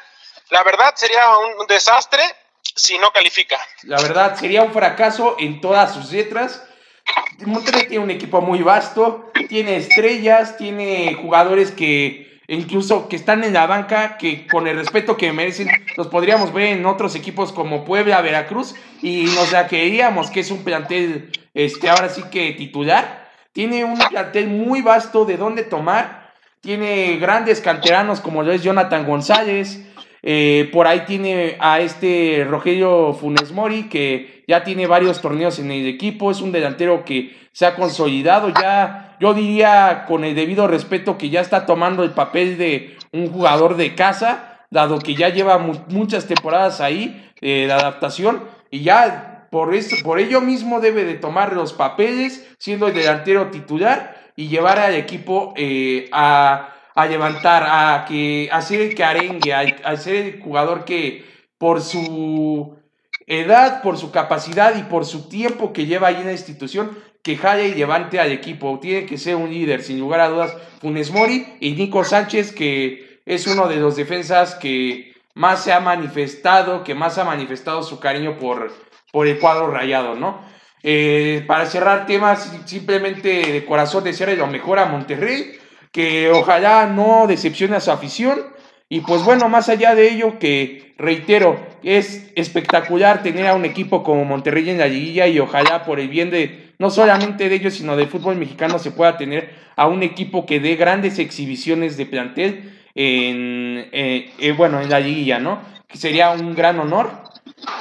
la 0.50 0.62
verdad 0.62 0.94
sería 0.94 1.22
un 1.60 1.66
desastre 1.66 2.22
si 2.74 2.98
no 2.98 3.10
califica. 3.10 3.58
La 3.82 4.00
verdad 4.00 4.36
sería 4.36 4.62
un 4.62 4.72
fracaso 4.72 5.36
en 5.38 5.60
todas 5.60 5.94
sus 5.94 6.12
letras. 6.12 6.62
Monterrey 7.44 7.86
tiene 7.86 8.04
un 8.04 8.10
equipo 8.10 8.40
muy 8.40 8.62
vasto, 8.62 9.30
tiene 9.48 9.76
estrellas, 9.76 10.56
tiene 10.56 11.14
jugadores 11.14 11.70
que 11.70 12.40
incluso 12.48 13.08
que 13.08 13.16
están 13.16 13.44
en 13.44 13.52
la 13.52 13.66
banca, 13.66 14.18
que 14.18 14.46
con 14.46 14.66
el 14.66 14.76
respeto 14.76 15.16
que 15.16 15.32
merecen, 15.32 15.68
los 15.96 16.08
podríamos 16.08 16.52
ver 16.52 16.68
en 16.68 16.86
otros 16.86 17.14
equipos 17.14 17.52
como 17.52 17.84
Puebla, 17.84 18.20
Veracruz, 18.20 18.74
y 19.02 19.24
nos 19.24 19.52
la 19.52 19.66
creeríamos 19.66 20.30
que 20.30 20.40
es 20.40 20.50
un 20.50 20.62
plantel, 20.62 21.32
este, 21.54 21.88
ahora 21.88 22.08
sí 22.08 22.22
que 22.30 22.52
titular. 22.52 23.26
Tiene 23.52 23.84
un 23.84 23.98
plantel 23.98 24.48
muy 24.48 24.82
vasto 24.82 25.24
de 25.24 25.36
dónde 25.36 25.62
tomar. 25.62 26.34
Tiene 26.60 27.16
grandes 27.16 27.60
canteranos 27.60 28.20
como 28.20 28.42
lo 28.42 28.52
es 28.52 28.62
Jonathan 28.62 29.06
González. 29.06 29.80
Eh, 30.28 30.68
por 30.72 30.88
ahí 30.88 31.04
tiene 31.06 31.56
a 31.60 31.80
este 31.80 32.44
Rogelio 32.48 33.14
Funes 33.14 33.52
Mori, 33.52 33.84
que 33.84 34.42
ya 34.48 34.64
tiene 34.64 34.88
varios 34.88 35.22
torneos 35.22 35.60
en 35.60 35.70
el 35.70 35.86
equipo. 35.86 36.32
Es 36.32 36.40
un 36.40 36.50
delantero 36.50 37.04
que 37.04 37.36
se 37.52 37.64
ha 37.64 37.76
consolidado 37.76 38.48
ya 38.50 39.06
yo 39.20 39.34
diría 39.34 40.04
con 40.06 40.24
el 40.24 40.34
debido 40.34 40.66
respeto 40.66 41.16
que 41.16 41.30
ya 41.30 41.40
está 41.40 41.66
tomando 41.66 42.02
el 42.02 42.10
papel 42.10 42.58
de 42.58 42.96
un 43.12 43.32
jugador 43.32 43.76
de 43.76 43.94
casa, 43.94 44.66
dado 44.70 44.98
que 44.98 45.14
ya 45.14 45.30
lleva 45.30 45.58
muchas 45.58 46.26
temporadas 46.26 46.80
ahí 46.80 47.30
eh, 47.40 47.64
de 47.66 47.72
adaptación 47.72 48.44
y 48.70 48.82
ya 48.82 49.48
por, 49.50 49.74
esto, 49.74 49.96
por 50.02 50.18
ello 50.18 50.40
mismo 50.40 50.80
debe 50.80 51.04
de 51.04 51.14
tomar 51.14 51.54
los 51.54 51.72
papeles 51.72 52.46
siendo 52.58 52.88
el 52.88 52.94
delantero 52.94 53.50
titular 53.50 54.16
y 54.36 54.48
llevar 54.48 54.78
al 54.78 54.94
equipo 54.94 55.54
eh, 55.56 56.10
a, 56.12 56.74
levantar, 57.04 57.64
a, 57.68 58.06
que, 58.08 58.48
a 58.50 58.62
ser 58.62 58.80
el 58.80 58.94
que 58.94 59.04
arengue, 59.04 59.52
a, 59.52 59.66
a 59.84 59.96
ser 59.98 60.14
el 60.16 60.40
jugador 60.40 60.86
que 60.86 61.26
por 61.58 61.82
su 61.82 62.74
edad, 63.26 63.82
por 63.82 63.98
su 63.98 64.10
capacidad 64.10 64.74
y 64.76 64.84
por 64.84 65.04
su 65.04 65.28
tiempo 65.28 65.74
que 65.74 65.84
lleva 65.84 66.08
ahí 66.08 66.16
en 66.16 66.26
la 66.26 66.32
institución, 66.32 66.96
que 67.22 67.36
jale 67.36 67.68
y 67.68 67.74
levante 67.74 68.18
al 68.18 68.32
equipo. 68.32 68.78
Tiene 68.80 69.04
que 69.04 69.18
ser 69.18 69.36
un 69.36 69.50
líder, 69.50 69.82
sin 69.82 70.00
lugar 70.00 70.20
a 70.20 70.28
dudas, 70.28 70.56
Funes 70.80 71.10
Mori 71.10 71.44
y 71.60 71.72
Nico 71.72 72.04
Sánchez, 72.04 72.52
que 72.52 73.20
es 73.26 73.46
uno 73.46 73.68
de 73.68 73.76
los 73.76 73.96
defensas 73.96 74.54
que 74.54 75.12
más 75.34 75.62
se 75.64 75.72
ha 75.72 75.80
manifestado, 75.80 76.82
que 76.82 76.94
más 76.94 77.18
ha 77.18 77.24
manifestado 77.24 77.82
su 77.82 78.00
cariño 78.00 78.38
por, 78.38 78.72
por 79.12 79.26
el 79.26 79.38
cuadro 79.38 79.70
rayado, 79.70 80.14
¿no? 80.14 80.40
Eh, 80.82 81.44
para 81.48 81.66
cerrar 81.66 82.06
temas, 82.06 82.52
simplemente 82.64 83.52
de 83.52 83.64
corazón 83.66 84.04
desearle 84.04 84.36
lo 84.36 84.46
mejor 84.46 84.78
a 84.78 84.86
Monterrey, 84.86 85.58
que 85.96 86.28
ojalá 86.30 86.84
no 86.84 87.26
decepcione 87.26 87.74
a 87.74 87.80
su 87.80 87.90
afición. 87.90 88.54
Y 88.86 89.00
pues 89.00 89.22
bueno, 89.22 89.48
más 89.48 89.70
allá 89.70 89.94
de 89.94 90.10
ello, 90.12 90.38
que 90.38 90.94
reitero, 90.98 91.58
es 91.82 92.30
espectacular 92.36 93.22
tener 93.22 93.46
a 93.46 93.54
un 93.54 93.64
equipo 93.64 94.02
como 94.02 94.26
Monterrey 94.26 94.68
en 94.68 94.76
la 94.76 94.88
liguilla 94.88 95.26
y 95.26 95.40
ojalá 95.40 95.86
por 95.86 95.98
el 95.98 96.08
bien 96.08 96.30
de 96.30 96.74
no 96.78 96.90
solamente 96.90 97.48
de 97.48 97.54
ellos, 97.54 97.72
sino 97.72 97.96
del 97.96 98.10
fútbol 98.10 98.36
mexicano 98.36 98.78
se 98.78 98.90
pueda 98.90 99.16
tener 99.16 99.54
a 99.74 99.86
un 99.86 100.02
equipo 100.02 100.44
que 100.44 100.60
dé 100.60 100.76
grandes 100.76 101.18
exhibiciones 101.18 101.96
de 101.96 102.04
plantel 102.04 102.78
en, 102.94 103.88
eh, 103.90 104.34
eh, 104.38 104.52
bueno, 104.52 104.82
en 104.82 104.90
la 104.90 105.00
liguilla, 105.00 105.38
¿no? 105.38 105.62
Que 105.88 105.96
sería 105.96 106.28
un 106.28 106.54
gran 106.54 106.78
honor. 106.78 107.10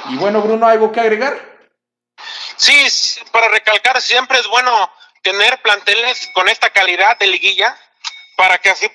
Y 0.08 0.16
bueno, 0.16 0.40
Bruno, 0.40 0.66
¿algo 0.66 0.90
que 0.90 1.00
agregar? 1.00 1.34
Sí, 2.56 2.72
para 3.30 3.48
recalcar, 3.48 4.00
siempre 4.00 4.38
es 4.38 4.48
bueno 4.48 4.72
tener 5.20 5.60
planteles 5.60 6.30
con 6.32 6.48
esta 6.48 6.70
calidad 6.70 7.18
de 7.18 7.26
liguilla 7.26 7.76
para 8.36 8.58
que 8.58 8.70
así 8.70 8.90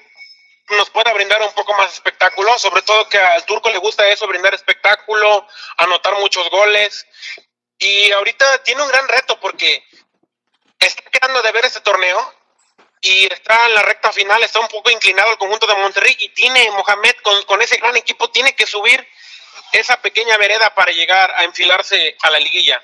nos 0.70 0.90
pueda 0.90 1.14
brindar 1.14 1.42
un 1.42 1.52
poco 1.54 1.74
más 1.74 1.94
espectáculo, 1.94 2.58
sobre 2.58 2.82
todo 2.84 3.10
que 3.10 3.18
al 3.18 3.46
turco 3.46 3.70
le 3.70 3.78
gusta 3.80 4.08
eso, 4.08 4.28
brindar 4.28 4.54
espectáculo, 4.54 5.46
anotar 5.78 6.18
muchos 6.20 6.50
goles. 6.50 7.06
Y 7.78 8.12
ahorita 8.12 8.64
tiene 8.64 8.82
un 8.82 8.88
gran 8.88 9.08
reto 9.08 9.40
porque 9.40 9.84
está 10.80 11.04
quedando 11.10 11.42
de 11.42 11.52
ver 11.52 11.66
este 11.66 11.82
torneo 11.82 12.34
y 13.02 13.26
está 13.26 13.68
en 13.68 13.74
la 13.74 13.82
recta 13.82 14.12
final, 14.12 14.42
está 14.44 14.60
un 14.60 14.68
poco 14.68 14.92
inclinado 14.92 15.32
el 15.32 15.38
conjunto 15.38 15.66
de 15.66 15.76
Monterrey 15.76 16.16
y 16.20 16.30
tiene 16.30 16.70
Mohamed 16.72 17.16
con, 17.48 17.62
ese 17.62 17.78
gran 17.78 17.98
equipo, 17.98 18.30
tiene 18.30 18.54
que 18.54 18.68
subir 18.68 19.06
esa 19.74 20.00
pequeña 20.02 20.38
vereda 20.38 20.74
para 20.76 20.92
llegar 20.92 21.32
a 21.36 21.44
enfilarse 21.44 22.16
a 22.22 22.30
la 22.30 22.40
liguilla. 22.40 22.82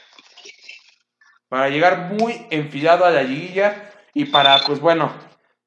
Para 1.47 1.69
llegar 1.69 1.97
muy 1.97 2.47
enfilado 2.49 3.05
a 3.05 3.11
la 3.11 3.21
liguilla 3.21 3.93
y 4.13 4.25
para, 4.25 4.59
pues 4.59 4.79
bueno, 4.79 5.15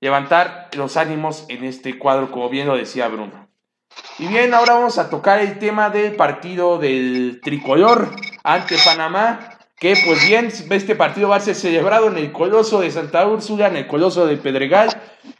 levantar 0.00 0.70
los 0.76 0.96
ánimos 0.96 1.44
en 1.48 1.64
este 1.64 1.98
cuadro, 1.98 2.30
como 2.30 2.48
bien 2.48 2.66
lo 2.66 2.76
decía 2.76 3.08
Bruno. 3.08 3.48
Y 4.18 4.26
bien, 4.26 4.54
ahora 4.54 4.74
vamos 4.74 4.98
a 4.98 5.10
tocar 5.10 5.40
el 5.40 5.58
tema 5.58 5.90
del 5.90 6.14
partido 6.14 6.78
del 6.78 7.40
tricolor 7.42 8.10
ante 8.42 8.76
Panamá 8.84 9.58
que 9.80 9.94
pues 10.04 10.28
bien, 10.28 10.52
este 10.70 10.94
partido 10.94 11.30
va 11.30 11.36
a 11.36 11.40
ser 11.40 11.54
celebrado 11.54 12.08
en 12.08 12.18
el 12.18 12.32
Coloso 12.32 12.82
de 12.82 12.90
Santa 12.90 13.26
Úrsula, 13.26 13.66
en 13.66 13.76
el 13.76 13.86
Coloso 13.86 14.26
de 14.26 14.36
Pedregal, 14.36 14.90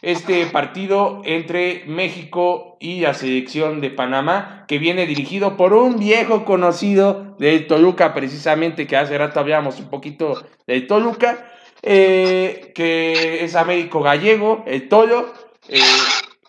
este 0.01 0.47
partido 0.47 1.21
entre 1.27 1.85
México 1.87 2.79
y 2.81 3.01
la 3.03 3.13
selección 3.13 3.83
de 3.83 3.91
Panamá, 3.91 4.65
que 4.67 4.79
viene 4.79 5.05
dirigido 5.05 5.59
por 5.59 5.75
un 5.75 5.99
viejo 5.99 6.47
conocido 6.47 7.37
de 7.39 7.61
Toluca, 7.61 8.15
precisamente, 8.15 8.87
que 8.87 8.97
hace 8.97 9.19
rato 9.19 9.41
hablábamos 9.41 9.79
un 9.79 9.91
poquito 9.91 10.43
de 10.67 10.81
Toluca, 10.81 11.47
eh, 11.83 12.73
que 12.75 13.45
es 13.45 13.55
Américo 13.55 14.03
Gallego, 14.03 14.65
el 14.67 14.89
Tolo, 14.89 15.33
eh, 15.69 15.81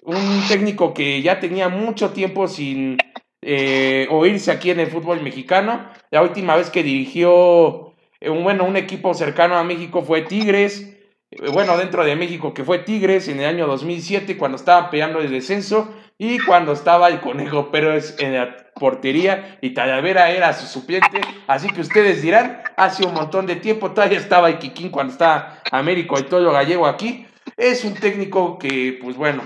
un 0.04 0.44
técnico 0.48 0.94
que 0.94 1.22
ya 1.22 1.40
tenía 1.40 1.70
mucho 1.70 2.10
tiempo 2.12 2.48
sin 2.48 2.98
eh, 3.44 4.08
oírse 4.12 4.52
aquí 4.52 4.70
en 4.70 4.80
el 4.80 4.88
fútbol 4.88 5.22
mexicano. 5.22 5.90
La 6.12 6.22
última 6.22 6.56
vez 6.56 6.70
que 6.70 6.84
dirigió 6.84 7.94
eh, 8.20 8.30
un, 8.30 8.44
bueno, 8.44 8.66
un 8.66 8.78
equipo 8.78 9.14
cercano 9.14 9.58
a 9.58 9.64
México 9.64 10.04
fue 10.04 10.22
Tigres. 10.22 10.96
Eh, 11.32 11.50
bueno, 11.52 11.78
dentro 11.78 12.04
de 12.04 12.16
México 12.16 12.54
que 12.54 12.64
fue 12.64 12.80
Tigres 12.80 13.28
en 13.28 13.40
el 13.40 13.46
año 13.48 13.68
2007 13.68 14.38
cuando 14.38 14.58
estaba 14.58 14.90
peleando 14.90 15.20
el 15.20 15.32
descenso 15.32 15.94
y 16.18 16.40
cuando 16.40 16.74
estaba 16.74 17.08
el 17.08 17.20
Conejo 17.20 17.72
Pérez 17.72 18.16
en 18.20 18.34
la 18.34 18.61
portería 18.76 19.58
y 19.62 19.72
Talavera 19.72 20.32
era 20.32 20.54
su 20.54 20.68
suplente. 20.68 21.22
Así 21.48 21.70
que 21.70 21.82
ustedes 21.82 22.22
dirán, 22.22 22.62
hace 22.78 23.06
un 23.06 23.14
montón 23.14 23.46
de 23.46 23.56
tiempo 23.56 23.92
todavía 23.92 24.18
estaba 24.18 24.58
Kikín 24.60 24.90
cuando 24.90 25.14
estaba 25.14 25.62
Américo 25.72 26.20
y 26.20 26.24
todo 26.24 26.52
gallego 26.52 26.88
aquí. 26.88 27.26
Es 27.58 27.84
un 27.86 27.94
técnico 27.94 28.58
que, 28.58 28.98
pues 29.02 29.18
bueno, 29.18 29.44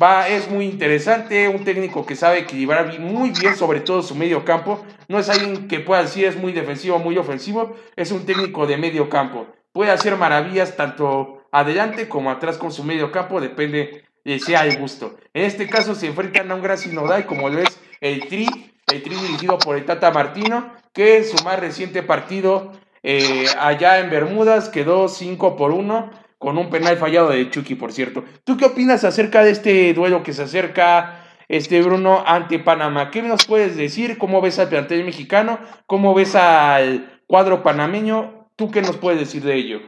Va, 0.00 0.28
es 0.28 0.50
muy 0.50 0.66
interesante, 0.66 1.48
un 1.48 1.64
técnico 1.64 2.04
que 2.04 2.16
sabe 2.16 2.40
equilibrar 2.40 2.98
muy 3.00 3.30
bien 3.30 3.56
sobre 3.56 3.80
todo 3.80 4.02
su 4.02 4.14
medio 4.14 4.44
campo. 4.44 4.84
No 5.08 5.18
es 5.18 5.30
alguien 5.30 5.68
que 5.68 5.80
pueda 5.80 6.02
decir 6.02 6.26
es 6.26 6.36
muy 6.36 6.52
defensivo, 6.52 6.98
muy 6.98 7.16
ofensivo, 7.16 7.74
es 7.96 8.12
un 8.12 8.26
técnico 8.26 8.66
de 8.66 8.76
medio 8.76 9.08
campo. 9.08 9.46
Puede 9.72 9.90
hacer 9.90 10.14
maravillas 10.16 10.76
tanto 10.76 11.48
adelante 11.50 12.10
como 12.10 12.30
atrás 12.30 12.58
con 12.58 12.72
su 12.72 12.84
medio 12.84 13.10
campo, 13.10 13.40
depende 13.40 14.04
de 14.22 14.38
sea 14.38 14.66
el 14.66 14.76
gusto. 14.78 15.16
En 15.32 15.44
este 15.44 15.66
caso 15.66 15.94
se 15.94 16.08
enfrentan 16.08 16.50
a 16.50 16.56
un 16.56 16.62
gran 16.62 16.76
sinodal 16.76 17.24
como 17.24 17.48
lo 17.48 17.60
es 17.60 17.80
el 18.00 18.28
Tri, 18.28 18.46
el 18.86 19.02
Tri 19.02 19.14
dirigido 19.14 19.58
por 19.58 19.76
el 19.76 19.84
Tata 19.84 20.10
Martino, 20.10 20.72
que 20.92 21.18
en 21.18 21.24
su 21.24 21.42
más 21.44 21.58
reciente 21.58 22.02
partido 22.02 22.72
eh, 23.02 23.46
allá 23.60 24.00
en 24.00 24.10
Bermudas 24.10 24.68
quedó 24.68 25.08
5 25.08 25.56
por 25.56 25.70
1 25.70 26.10
con 26.38 26.58
un 26.58 26.70
penal 26.70 26.96
fallado 26.96 27.28
de 27.28 27.48
Chucky, 27.50 27.74
por 27.76 27.92
cierto. 27.92 28.24
¿Tú 28.44 28.56
qué 28.56 28.66
opinas 28.66 29.04
acerca 29.04 29.44
de 29.44 29.52
este 29.52 29.94
duelo 29.94 30.22
que 30.22 30.32
se 30.32 30.42
acerca, 30.42 31.24
este 31.48 31.80
Bruno, 31.82 32.24
ante 32.26 32.58
Panamá? 32.58 33.10
¿Qué 33.10 33.22
nos 33.22 33.46
puedes 33.46 33.76
decir? 33.76 34.18
¿Cómo 34.18 34.40
ves 34.40 34.58
al 34.58 34.68
plantel 34.68 35.04
mexicano? 35.04 35.60
¿Cómo 35.86 36.14
ves 36.14 36.34
al 36.34 37.20
cuadro 37.26 37.62
panameño? 37.62 38.48
¿Tú 38.56 38.70
qué 38.70 38.82
nos 38.82 38.96
puedes 38.96 39.20
decir 39.20 39.42
de 39.42 39.54
ello? 39.54 39.80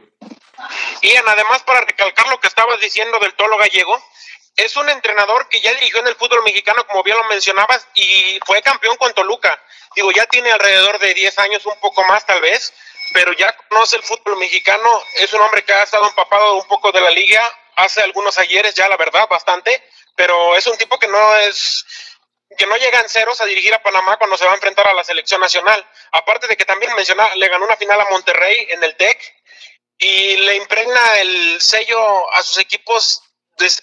Ian, 1.01 1.23
además 1.27 1.63
para 1.65 1.81
recalcar 1.81 2.27
lo 2.29 2.39
que 2.39 2.47
estabas 2.47 2.79
diciendo 2.81 3.19
del 3.19 3.33
Tolo 3.33 3.57
Gallego, 3.57 3.97
es 4.59 4.75
un 4.75 4.89
entrenador 4.89 5.47
que 5.47 5.61
ya 5.61 5.73
dirigió 5.73 5.99
en 6.01 6.07
el 6.07 6.15
fútbol 6.15 6.43
mexicano, 6.43 6.85
como 6.85 7.01
bien 7.01 7.17
lo 7.17 7.23
mencionabas, 7.25 7.87
y 7.95 8.39
fue 8.45 8.61
campeón 8.61 8.97
con 8.97 9.13
Toluca. 9.13 9.61
Digo, 9.95 10.11
ya 10.11 10.25
tiene 10.25 10.51
alrededor 10.51 10.99
de 10.99 11.13
10 11.13 11.39
años, 11.39 11.65
un 11.65 11.79
poco 11.79 12.03
más 12.03 12.25
tal 12.25 12.41
vez, 12.41 12.73
pero 13.13 13.31
ya 13.33 13.55
conoce 13.69 13.95
el 13.95 14.03
fútbol 14.03 14.37
mexicano, 14.37 15.03
es 15.15 15.31
un 15.33 15.41
hombre 15.41 15.63
que 15.63 15.71
ha 15.71 15.83
estado 15.83 16.07
empapado 16.07 16.55
un 16.55 16.67
poco 16.67 16.91
de 16.91 16.99
la 16.99 17.09
liga, 17.09 17.41
hace 17.77 18.01
algunos 18.01 18.37
ayeres 18.37 18.75
ya, 18.75 18.89
la 18.89 18.97
verdad, 18.97 19.29
bastante, 19.29 19.81
pero 20.15 20.57
es 20.57 20.67
un 20.67 20.77
tipo 20.77 20.99
que 20.99 21.07
no 21.07 21.35
es 21.37 21.85
que 22.57 22.65
no 22.65 22.75
llega 22.75 22.99
en 22.99 23.07
ceros 23.07 23.39
a 23.39 23.45
dirigir 23.45 23.73
a 23.73 23.81
Panamá 23.81 24.17
cuando 24.17 24.35
se 24.35 24.43
va 24.43 24.51
a 24.51 24.55
enfrentar 24.55 24.87
a 24.87 24.93
la 24.93 25.03
selección 25.03 25.39
nacional. 25.39 25.87
Aparte 26.11 26.47
de 26.47 26.57
que 26.57 26.65
también 26.65 26.93
menciona, 26.95 27.33
le 27.35 27.47
ganó 27.47 27.63
una 27.63 27.77
final 27.77 28.01
a 28.01 28.09
Monterrey 28.09 28.67
en 28.71 28.83
el 28.83 28.97
TEC 28.97 29.17
y 29.99 30.35
le 30.37 30.55
impregna 30.55 31.19
el 31.19 31.61
sello 31.61 32.33
a 32.33 32.41
sus 32.41 32.57
equipos 32.57 33.21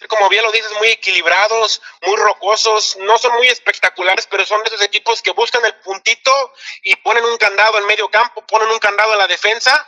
como 0.09 0.29
bien 0.29 0.43
lo 0.43 0.53
dices, 0.53 0.73
muy 0.79 0.89
equilibrados, 0.89 1.83
muy 2.03 2.17
rocosos, 2.17 2.97
no 3.01 3.19
son 3.19 3.33
muy 3.35 3.49
espectaculares, 3.49 4.27
pero 4.27 4.45
son 4.45 4.63
esos 4.65 4.83
equipos 4.83 5.23
que 5.23 5.33
buscan 5.33 5.65
el 5.65 5.75
puntito 5.77 6.53
y 6.83 6.97
ponen 6.97 7.25
un 7.25 7.37
candado 7.37 7.79
en 7.79 7.87
medio 7.87 8.09
campo, 8.09 8.47
ponen 8.47 8.69
un 8.69 8.79
candado 8.79 9.13
en 9.13 9.19
la 9.19 9.27
defensa. 9.27 9.87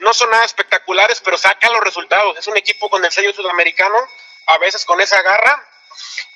No 0.00 0.12
son 0.12 0.30
nada 0.30 0.44
espectaculares, 0.44 1.20
pero 1.20 1.38
sacan 1.38 1.72
los 1.72 1.82
resultados. 1.82 2.36
Es 2.38 2.46
un 2.46 2.56
equipo 2.56 2.90
con 2.90 3.04
el 3.04 3.12
sello 3.12 3.32
sudamericano, 3.32 3.96
a 4.46 4.58
veces 4.58 4.84
con 4.84 5.00
esa 5.00 5.22
garra, 5.22 5.68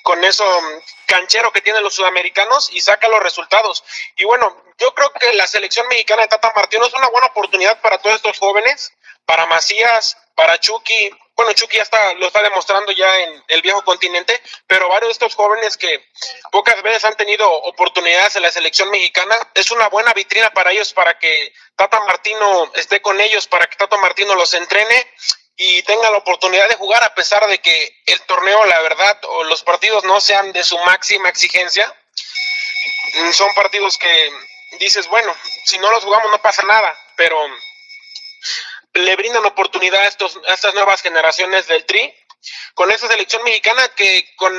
con 0.03 0.23
eso 0.23 0.45
mm, 0.61 0.81
canchero 1.05 1.51
que 1.51 1.61
tienen 1.61 1.83
los 1.83 1.95
sudamericanos 1.95 2.69
y 2.71 2.81
saca 2.81 3.07
los 3.07 3.21
resultados. 3.21 3.83
Y 4.15 4.25
bueno, 4.25 4.63
yo 4.77 4.93
creo 4.93 5.11
que 5.13 5.33
la 5.33 5.47
selección 5.47 5.87
mexicana 5.87 6.23
de 6.23 6.29
Tata 6.29 6.53
Martino 6.55 6.85
es 6.85 6.93
una 6.93 7.09
buena 7.09 7.27
oportunidad 7.27 7.81
para 7.81 7.97
todos 7.97 8.15
estos 8.15 8.37
jóvenes, 8.39 8.93
para 9.25 9.45
Macías, 9.45 10.17
para 10.35 10.59
Chucky. 10.59 11.11
Bueno, 11.37 11.53
Chucky 11.53 11.77
ya 11.77 11.83
está, 11.83 12.13
lo 12.15 12.25
está 12.25 12.41
demostrando 12.41 12.91
ya 12.91 13.15
en 13.19 13.43
el 13.47 13.61
viejo 13.61 13.83
continente, 13.83 14.41
pero 14.65 14.89
varios 14.89 15.09
de 15.09 15.13
estos 15.13 15.35
jóvenes 15.35 15.77
que 15.77 16.09
pocas 16.51 16.81
veces 16.81 17.05
han 17.05 17.15
tenido 17.15 17.47
oportunidades 17.47 18.35
en 18.35 18.41
la 18.41 18.51
selección 18.51 18.89
mexicana, 18.89 19.37
es 19.53 19.69
una 19.69 19.87
buena 19.87 20.13
vitrina 20.13 20.49
para 20.49 20.71
ellos, 20.71 20.93
para 20.93 21.19
que 21.19 21.53
Tata 21.75 21.99
Martino 22.01 22.71
esté 22.73 23.03
con 23.03 23.21
ellos, 23.21 23.45
para 23.45 23.67
que 23.67 23.75
Tata 23.75 23.97
Martino 23.97 24.33
los 24.33 24.55
entrene 24.55 25.07
y 25.55 25.83
tenga 25.83 26.09
la 26.09 26.17
oportunidad 26.17 26.67
de 26.69 26.75
jugar 26.75 27.03
a 27.03 27.13
pesar 27.13 27.45
de 27.45 27.59
que 27.59 28.01
el 28.07 28.19
torneo, 28.21 28.65
la 28.65 28.81
verdad, 28.81 29.19
o 29.25 29.43
los 29.43 29.61
partidos 29.61 30.05
no 30.05 30.19
sean 30.19 30.51
de 30.53 30.63
su 30.63 30.75
máxima 30.79 31.29
exigencia. 31.29 31.95
Mm, 33.13 33.31
son 33.31 33.53
partidos 33.53 33.99
que 33.99 34.31
dices, 34.79 35.07
bueno, 35.07 35.35
si 35.65 35.77
no 35.77 35.91
los 35.91 36.03
jugamos 36.03 36.31
no 36.31 36.41
pasa 36.41 36.63
nada, 36.63 36.97
pero 37.15 37.37
le 38.97 39.15
brindan 39.15 39.45
oportunidad 39.45 40.01
a, 40.01 40.07
estos, 40.07 40.39
a 40.47 40.53
estas 40.53 40.73
nuevas 40.73 41.01
generaciones 41.01 41.67
del 41.67 41.85
Tri 41.85 42.13
con 42.73 42.91
esta 42.91 43.07
selección 43.07 43.43
mexicana 43.43 43.87
que 43.89 44.29
con, 44.35 44.53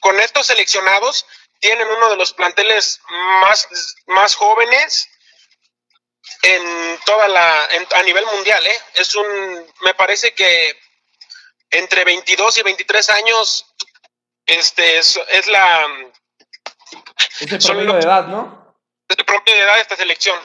con 0.00 0.18
estos 0.20 0.46
seleccionados 0.46 1.26
tienen 1.60 1.88
uno 1.88 2.10
de 2.10 2.16
los 2.16 2.32
planteles 2.32 3.00
más, 3.08 3.68
más 4.06 4.34
jóvenes 4.34 5.08
en 6.42 6.98
toda 7.06 7.28
la 7.28 7.68
a 7.94 8.02
nivel 8.02 8.24
mundial, 8.26 8.66
¿eh? 8.66 8.80
Es 8.94 9.14
un 9.14 9.72
me 9.80 9.94
parece 9.94 10.34
que 10.34 10.78
entre 11.70 12.04
22 12.04 12.58
y 12.58 12.62
23 12.62 13.10
años 13.10 13.66
este 14.46 14.98
es, 14.98 15.18
es 15.28 15.46
la 15.46 15.86
es 17.40 17.52
el 17.52 17.58
promedio 17.58 17.94
de 17.94 18.00
edad, 18.00 18.26
¿no? 18.26 18.76
Es 19.08 19.18
el 19.18 19.24
promedio 19.24 19.54
de 19.54 19.60
edad 19.60 19.74
de 19.76 19.80
esta 19.80 19.96
selección. 19.96 20.38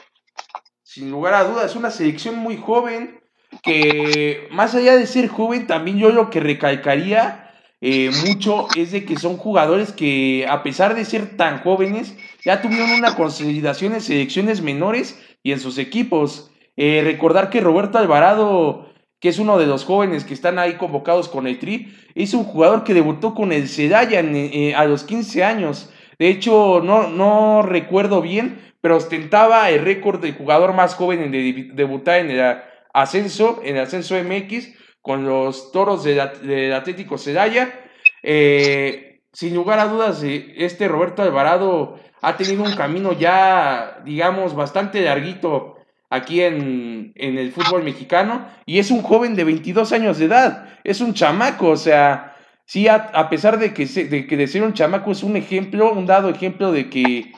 Sin 0.92 1.08
lugar 1.08 1.34
a 1.34 1.44
dudas, 1.44 1.70
es 1.70 1.76
una 1.76 1.92
selección 1.92 2.34
muy 2.34 2.56
joven 2.56 3.20
que 3.62 4.48
más 4.50 4.74
allá 4.74 4.96
de 4.96 5.06
ser 5.06 5.28
joven, 5.28 5.68
también 5.68 5.98
yo 5.98 6.10
lo 6.10 6.30
que 6.30 6.40
recalcaría 6.40 7.52
eh, 7.80 8.10
mucho 8.26 8.66
es 8.74 8.90
de 8.90 9.04
que 9.04 9.16
son 9.16 9.36
jugadores 9.36 9.92
que 9.92 10.48
a 10.48 10.64
pesar 10.64 10.96
de 10.96 11.04
ser 11.04 11.36
tan 11.36 11.60
jóvenes, 11.60 12.16
ya 12.44 12.60
tuvieron 12.60 12.90
una 12.90 13.14
consolidación 13.14 13.94
en 13.94 14.00
selecciones 14.00 14.62
menores 14.62 15.16
y 15.44 15.52
en 15.52 15.60
sus 15.60 15.78
equipos. 15.78 16.50
Eh, 16.76 17.02
recordar 17.04 17.50
que 17.50 17.60
Roberto 17.60 17.98
Alvarado, 17.98 18.90
que 19.20 19.28
es 19.28 19.38
uno 19.38 19.58
de 19.58 19.66
los 19.66 19.84
jóvenes 19.84 20.24
que 20.24 20.34
están 20.34 20.58
ahí 20.58 20.74
convocados 20.74 21.28
con 21.28 21.46
el 21.46 21.60
Tri, 21.60 21.94
es 22.16 22.34
un 22.34 22.42
jugador 22.42 22.82
que 22.82 22.94
debutó 22.94 23.36
con 23.36 23.52
el 23.52 23.68
Sedaya 23.68 24.22
eh, 24.22 24.74
a 24.74 24.86
los 24.86 25.04
15 25.04 25.44
años. 25.44 25.88
De 26.18 26.28
hecho, 26.28 26.82
no, 26.84 27.08
no 27.08 27.62
recuerdo 27.62 28.20
bien, 28.20 28.69
pero 28.80 28.96
ostentaba 28.96 29.70
el 29.70 29.84
récord 29.84 30.20
de 30.20 30.32
jugador 30.32 30.72
más 30.72 30.94
joven 30.94 31.22
en 31.22 31.76
debutar 31.76 32.20
en 32.20 32.30
el 32.30 32.58
ascenso, 32.92 33.60
en 33.64 33.76
el 33.76 33.82
ascenso 33.82 34.16
MX, 34.22 34.68
con 35.02 35.24
los 35.24 35.72
toros 35.72 36.04
del, 36.04 36.20
Atlético 36.72 37.18
Sedaya. 37.18 37.72
Eh, 38.22 39.22
sin 39.32 39.54
lugar 39.54 39.78
a 39.78 39.86
dudas, 39.86 40.22
este 40.24 40.88
Roberto 40.88 41.22
Alvarado 41.22 42.00
ha 42.20 42.36
tenido 42.36 42.64
un 42.64 42.74
camino 42.74 43.12
ya, 43.12 44.00
digamos, 44.04 44.54
bastante 44.54 45.02
larguito 45.02 45.76
aquí 46.10 46.42
en, 46.42 47.12
el 47.14 47.52
fútbol 47.52 47.84
mexicano 47.84 48.46
y 48.66 48.80
es 48.80 48.90
un 48.90 49.02
joven 49.02 49.36
de 49.36 49.44
22 49.44 49.92
años 49.92 50.18
de 50.18 50.24
edad, 50.26 50.68
es 50.82 51.00
un 51.00 51.14
chamaco, 51.14 51.68
o 51.68 51.76
sea, 51.76 52.36
sí, 52.66 52.88
a, 52.88 53.28
pesar 53.30 53.58
de 53.58 53.72
que, 53.72 53.86
de 53.86 54.26
que 54.26 54.36
de 54.36 54.62
un 54.62 54.74
chamaco 54.74 55.12
es 55.12 55.22
un 55.22 55.36
ejemplo, 55.36 55.92
un 55.92 56.06
dado 56.06 56.28
ejemplo 56.28 56.72
de 56.72 56.90
que 56.90 57.32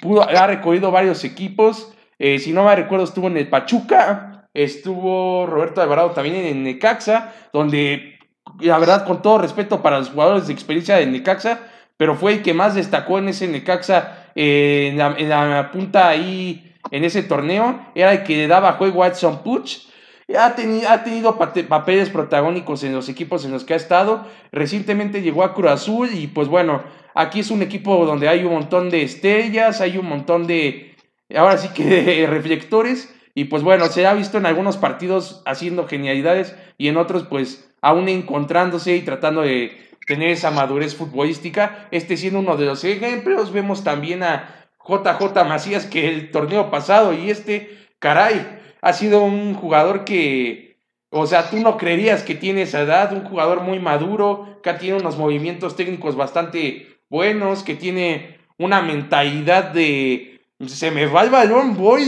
pudo, 0.00 0.22
ha 0.22 0.46
recorrido 0.46 0.90
varios 0.90 1.24
equipos, 1.24 1.92
eh, 2.18 2.38
si 2.38 2.52
no 2.52 2.64
me 2.64 2.74
recuerdo 2.74 3.04
estuvo 3.04 3.26
en 3.26 3.36
el 3.36 3.48
Pachuca, 3.48 4.48
estuvo 4.54 5.46
Roberto 5.46 5.82
Alvarado 5.82 6.10
también 6.10 6.36
en 6.36 6.62
Necaxa, 6.62 7.32
donde 7.52 8.18
la 8.60 8.78
verdad 8.78 9.06
con 9.06 9.22
todo 9.22 9.38
respeto 9.38 9.82
para 9.82 9.98
los 9.98 10.10
jugadores 10.10 10.46
de 10.46 10.52
experiencia 10.52 10.96
de 10.96 11.06
Necaxa, 11.06 11.60
pero 11.96 12.14
fue 12.14 12.34
el 12.34 12.42
que 12.42 12.54
más 12.54 12.74
destacó 12.74 13.18
en 13.18 13.28
ese 13.28 13.48
Necaxa, 13.48 14.30
eh, 14.34 14.88
en, 14.92 15.28
la, 15.28 15.70
punta 15.72 16.08
ahí, 16.08 16.74
en 16.90 17.04
ese 17.04 17.22
torneo, 17.22 17.86
era 17.94 18.12
el 18.12 18.22
que 18.22 18.36
le 18.36 18.46
daba 18.46 18.72
juego 18.72 19.02
a 19.02 19.08
Edson 19.08 19.42
Puch. 19.42 19.88
Ha 20.34 20.56
tenido, 20.56 21.38
papeles 21.68 22.10
protagónicos 22.10 22.82
en 22.82 22.92
los 22.92 23.08
equipos 23.08 23.44
en 23.44 23.52
los 23.52 23.64
que 23.64 23.74
ha 23.74 23.76
estado. 23.76 24.26
Recientemente 24.50 25.22
llegó 25.22 25.44
a 25.44 25.54
Cruz 25.54 25.70
Azul 25.70 26.10
y 26.12 26.26
pues 26.26 26.48
bueno, 26.48 26.82
aquí 27.14 27.40
es 27.40 27.50
un 27.52 27.62
equipo 27.62 28.04
donde 28.04 28.28
hay 28.28 28.44
un 28.44 28.52
montón 28.52 28.90
de 28.90 29.02
estrellas, 29.02 29.80
hay 29.80 29.98
un 29.98 30.08
montón 30.08 30.48
de, 30.48 30.96
ahora 31.36 31.58
sí 31.58 31.68
que 31.68 31.84
de 31.84 32.26
reflectores. 32.26 33.14
Y 33.34 33.44
pues 33.44 33.62
bueno, 33.62 33.86
se 33.86 34.06
ha 34.06 34.14
visto 34.14 34.38
en 34.38 34.46
algunos 34.46 34.78
partidos 34.78 35.42
haciendo 35.46 35.86
genialidades 35.86 36.56
y 36.76 36.88
en 36.88 36.96
otros 36.96 37.24
pues 37.24 37.70
aún 37.80 38.08
encontrándose 38.08 38.96
y 38.96 39.02
tratando 39.02 39.42
de 39.42 39.90
tener 40.08 40.30
esa 40.30 40.50
madurez 40.50 40.96
futbolística. 40.96 41.86
Este 41.92 42.16
siendo 42.16 42.40
uno 42.40 42.56
de 42.56 42.66
los 42.66 42.82
ejemplos, 42.82 43.52
vemos 43.52 43.84
también 43.84 44.24
a 44.24 44.66
JJ 44.88 45.44
Macías 45.46 45.86
que 45.86 46.08
el 46.08 46.30
torneo 46.30 46.70
pasado 46.70 47.12
y 47.12 47.30
este, 47.30 47.78
caray, 47.98 48.55
ha 48.80 48.92
sido 48.92 49.22
un 49.22 49.54
jugador 49.54 50.04
que, 50.04 50.78
o 51.10 51.26
sea, 51.26 51.50
tú 51.50 51.58
no 51.58 51.76
creerías 51.76 52.22
que 52.22 52.34
tiene 52.34 52.62
esa 52.62 52.82
edad, 52.82 53.12
un 53.12 53.24
jugador 53.24 53.60
muy 53.62 53.78
maduro, 53.78 54.60
que 54.62 54.72
tiene 54.74 54.98
unos 54.98 55.16
movimientos 55.16 55.76
técnicos 55.76 56.16
bastante 56.16 56.98
buenos, 57.08 57.62
que 57.62 57.74
tiene 57.74 58.38
una 58.58 58.82
mentalidad 58.82 59.72
de 59.72 60.36
se 60.66 60.90
me 60.90 61.06
va 61.06 61.22
el 61.22 61.30
balón, 61.30 61.76
voy, 61.76 62.04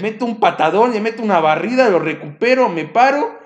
meto 0.00 0.24
un 0.24 0.40
patadón, 0.40 0.92
le 0.92 1.00
meto 1.00 1.22
una 1.22 1.38
barrida, 1.38 1.90
lo 1.90 1.98
recupero, 1.98 2.70
me 2.70 2.86
paro 2.86 3.38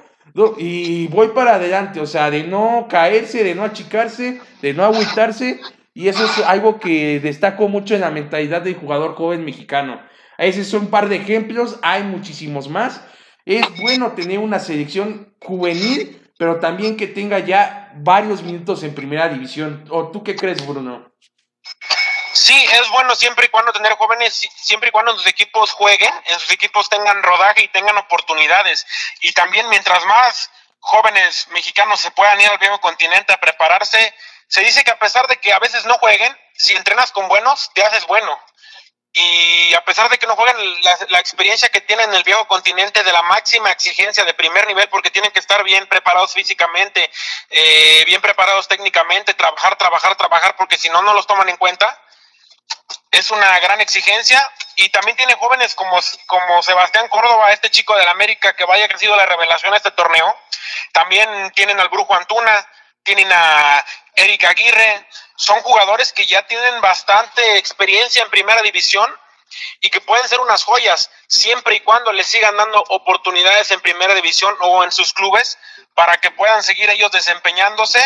y 0.59 1.07
voy 1.09 1.29
para 1.29 1.57
adelante, 1.57 2.01
o 2.01 2.07
sea, 2.07 2.31
de 2.31 2.45
no 2.45 2.87
caerse, 2.89 3.45
de 3.45 3.55
no 3.55 3.65
achicarse, 3.65 4.41
de 4.63 4.75
no 4.75 4.85
agüitarse. 4.85 5.61
Y 5.93 6.09
eso 6.09 6.25
es 6.25 6.39
algo 6.47 6.81
que 6.81 7.21
destaco 7.21 7.69
mucho 7.69 7.95
en 7.95 8.01
la 8.01 8.11
mentalidad 8.11 8.63
del 8.63 8.75
jugador 8.75 9.15
joven 9.15 9.45
mexicano. 9.45 10.01
Ese 10.39 10.65
son 10.65 10.83
un 10.83 10.91
par 10.91 11.09
de 11.09 11.17
ejemplos, 11.17 11.79
hay 11.83 12.03
muchísimos 12.03 12.69
más. 12.69 13.01
Es 13.45 13.65
bueno 13.81 14.13
tener 14.13 14.39
una 14.39 14.59
selección 14.59 15.37
juvenil, 15.43 16.33
pero 16.39 16.61
también 16.61 16.97
que 16.97 17.07
tenga 17.07 17.39
ya 17.39 17.93
varios 17.97 18.43
minutos 18.43 18.83
en 18.83 18.95
primera 18.95 19.29
división. 19.29 19.85
¿O 19.91 20.11
tú 20.11 20.25
qué 20.25 20.35
crees, 20.35 20.67
Bruno? 20.67 21.13
Sí, 22.33 22.67
es 22.73 22.89
bueno 22.91 23.15
siempre 23.15 23.47
y 23.47 23.49
cuando 23.49 23.73
tener 23.73 23.93
jóvenes, 23.95 24.49
siempre 24.57 24.89
y 24.89 24.93
cuando 24.93 25.13
los 25.13 25.27
equipos 25.27 25.71
jueguen, 25.71 26.13
en 26.27 26.39
sus 26.39 26.51
equipos 26.51 26.89
tengan 26.89 27.23
rodaje 27.23 27.63
y 27.63 27.69
tengan 27.69 27.97
oportunidades. 27.97 28.87
Y 29.21 29.33
también 29.33 29.69
mientras 29.69 30.05
más 30.07 30.51
jóvenes 30.81 31.47
mexicanos 31.53 32.01
se 32.01 32.11
puedan 32.11 32.41
ir 32.41 32.49
al 32.49 32.59
viejo 32.59 32.81
continente 32.81 33.33
a 33.33 33.41
prepararse, 33.41 34.13
se 34.49 34.63
dice 34.63 34.85
que 34.85 34.91
a 34.91 34.99
pesar 34.99 35.27
de 35.29 35.37
que 35.37 35.53
a 35.53 35.59
veces 35.59 35.87
no 35.87 35.95
jueguen, 35.95 36.37
si 36.55 36.75
entrenas 36.75 37.13
con 37.13 37.29
buenos, 37.29 37.71
te 37.73 37.85
haces 37.85 38.07
bueno. 38.07 38.39
Y 39.17 39.73
a 39.75 39.85
pesar 39.85 40.11
de 40.11 40.19
que 40.19 40.27
no 40.27 40.35
jueguen, 40.35 40.57
la, 40.83 41.21
experiencia 41.21 41.69
que 41.69 41.81
tienen 41.81 42.11
en 42.11 42.17
el 42.17 42.25
viejo 42.25 42.47
continente 42.49 43.03
de 43.05 43.13
la 43.13 43.23
máxima 43.23 43.71
exigencia 43.71 44.25
de 44.25 44.35
primer 44.35 44.67
nivel, 44.67 44.89
porque 44.89 45.11
tienen 45.11 45.31
que 45.31 45.39
estar 45.39 45.63
bien 45.63 45.87
preparados 45.87 46.35
físicamente, 46.35 47.11
eh, 47.51 48.03
bien 48.07 48.21
preparados 48.21 48.67
técnicamente, 48.67 49.35
trabajar, 49.35 49.77
trabajar, 49.77 50.17
trabajar, 50.17 50.57
porque 50.57 50.77
si 50.77 50.89
no, 50.89 51.01
no 51.03 51.15
los 51.15 51.27
toman 51.27 51.49
en 51.49 51.57
cuenta 51.57 51.99
es 53.11 53.31
una 53.31 53.59
gran 53.61 53.81
exigencia 53.81 54.41
y 54.77 54.89
también 54.89 55.17
tiene 55.17 55.35
jóvenes 55.35 55.75
como, 55.75 56.01
como 56.27 56.63
Sebastián 56.63 57.09
Córdoba, 57.09 57.53
este 57.53 57.71
chico 57.71 57.97
del 57.97 58.09
América 58.09 58.55
que 58.55 58.65
vaya 58.65 58.89
crecido 58.89 59.17
la 59.17 59.27
revelación 59.27 59.73
a 59.73 59.77
este 59.77 59.93
torneo. 59.93 60.37
También 60.93 61.53
tienen 61.53 61.79
al 61.79 61.89
Brujo 61.89 62.15
Antuna, 62.15 62.67
tienen 63.05 63.31
a 63.33 63.85
Eric 64.17 64.45
Aguirre. 64.45 65.07
Son 65.37 65.61
jugadores 65.63 66.13
que 66.13 66.27
ya 66.27 66.47
tienen 66.47 66.81
bastante 66.81 67.59
experiencia 67.59 68.23
en 68.23 68.31
primera 68.31 68.63
división 68.63 69.11
y 69.81 69.91
que 69.91 70.01
pueden 70.01 70.29
ser 70.29 70.41
unas 70.41 70.65
joyas 70.65 71.11
siempre 71.29 71.77
y 71.77 71.81
cuando 71.81 72.13
les 72.13 72.27
sigan 72.27 72.57
dando 72.57 72.83
oportunidades 72.89 73.71
en 73.71 73.81
primera 73.81 74.15
división 74.15 74.55
o 74.61 74.85
en 74.85 74.93
sus 74.93 75.13
clubes 75.13 75.59
para 75.95 76.17
que 76.19 76.31
puedan 76.31 76.63
seguir 76.63 76.89
ellos 76.91 77.11
desempeñándose 77.13 78.01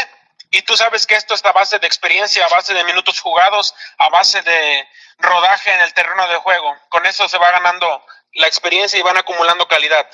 y 0.51 0.63
tú 0.63 0.77
sabes 0.77 1.07
que 1.07 1.15
esto 1.15 1.35
está 1.35 1.51
a 1.51 1.53
base 1.53 1.79
de 1.79 1.87
experiencia, 1.87 2.45
a 2.45 2.49
base 2.49 2.73
de 2.73 2.85
minutos 2.85 3.21
jugados, 3.21 3.75
a 3.99 4.09
base 4.09 4.41
de 4.43 4.87
rodaje 5.19 5.73
en 5.73 5.81
el 5.81 5.93
terreno 5.93 6.27
de 6.29 6.37
juego. 6.37 6.75
Con 6.89 7.05
eso 7.05 7.29
se 7.29 7.39
va 7.39 7.51
ganando 7.51 8.03
la 8.35 8.47
experiencia 8.47 8.99
y 8.99 9.03
van 9.03 9.19
acumulando 9.19 9.69
calidad. 9.69 10.07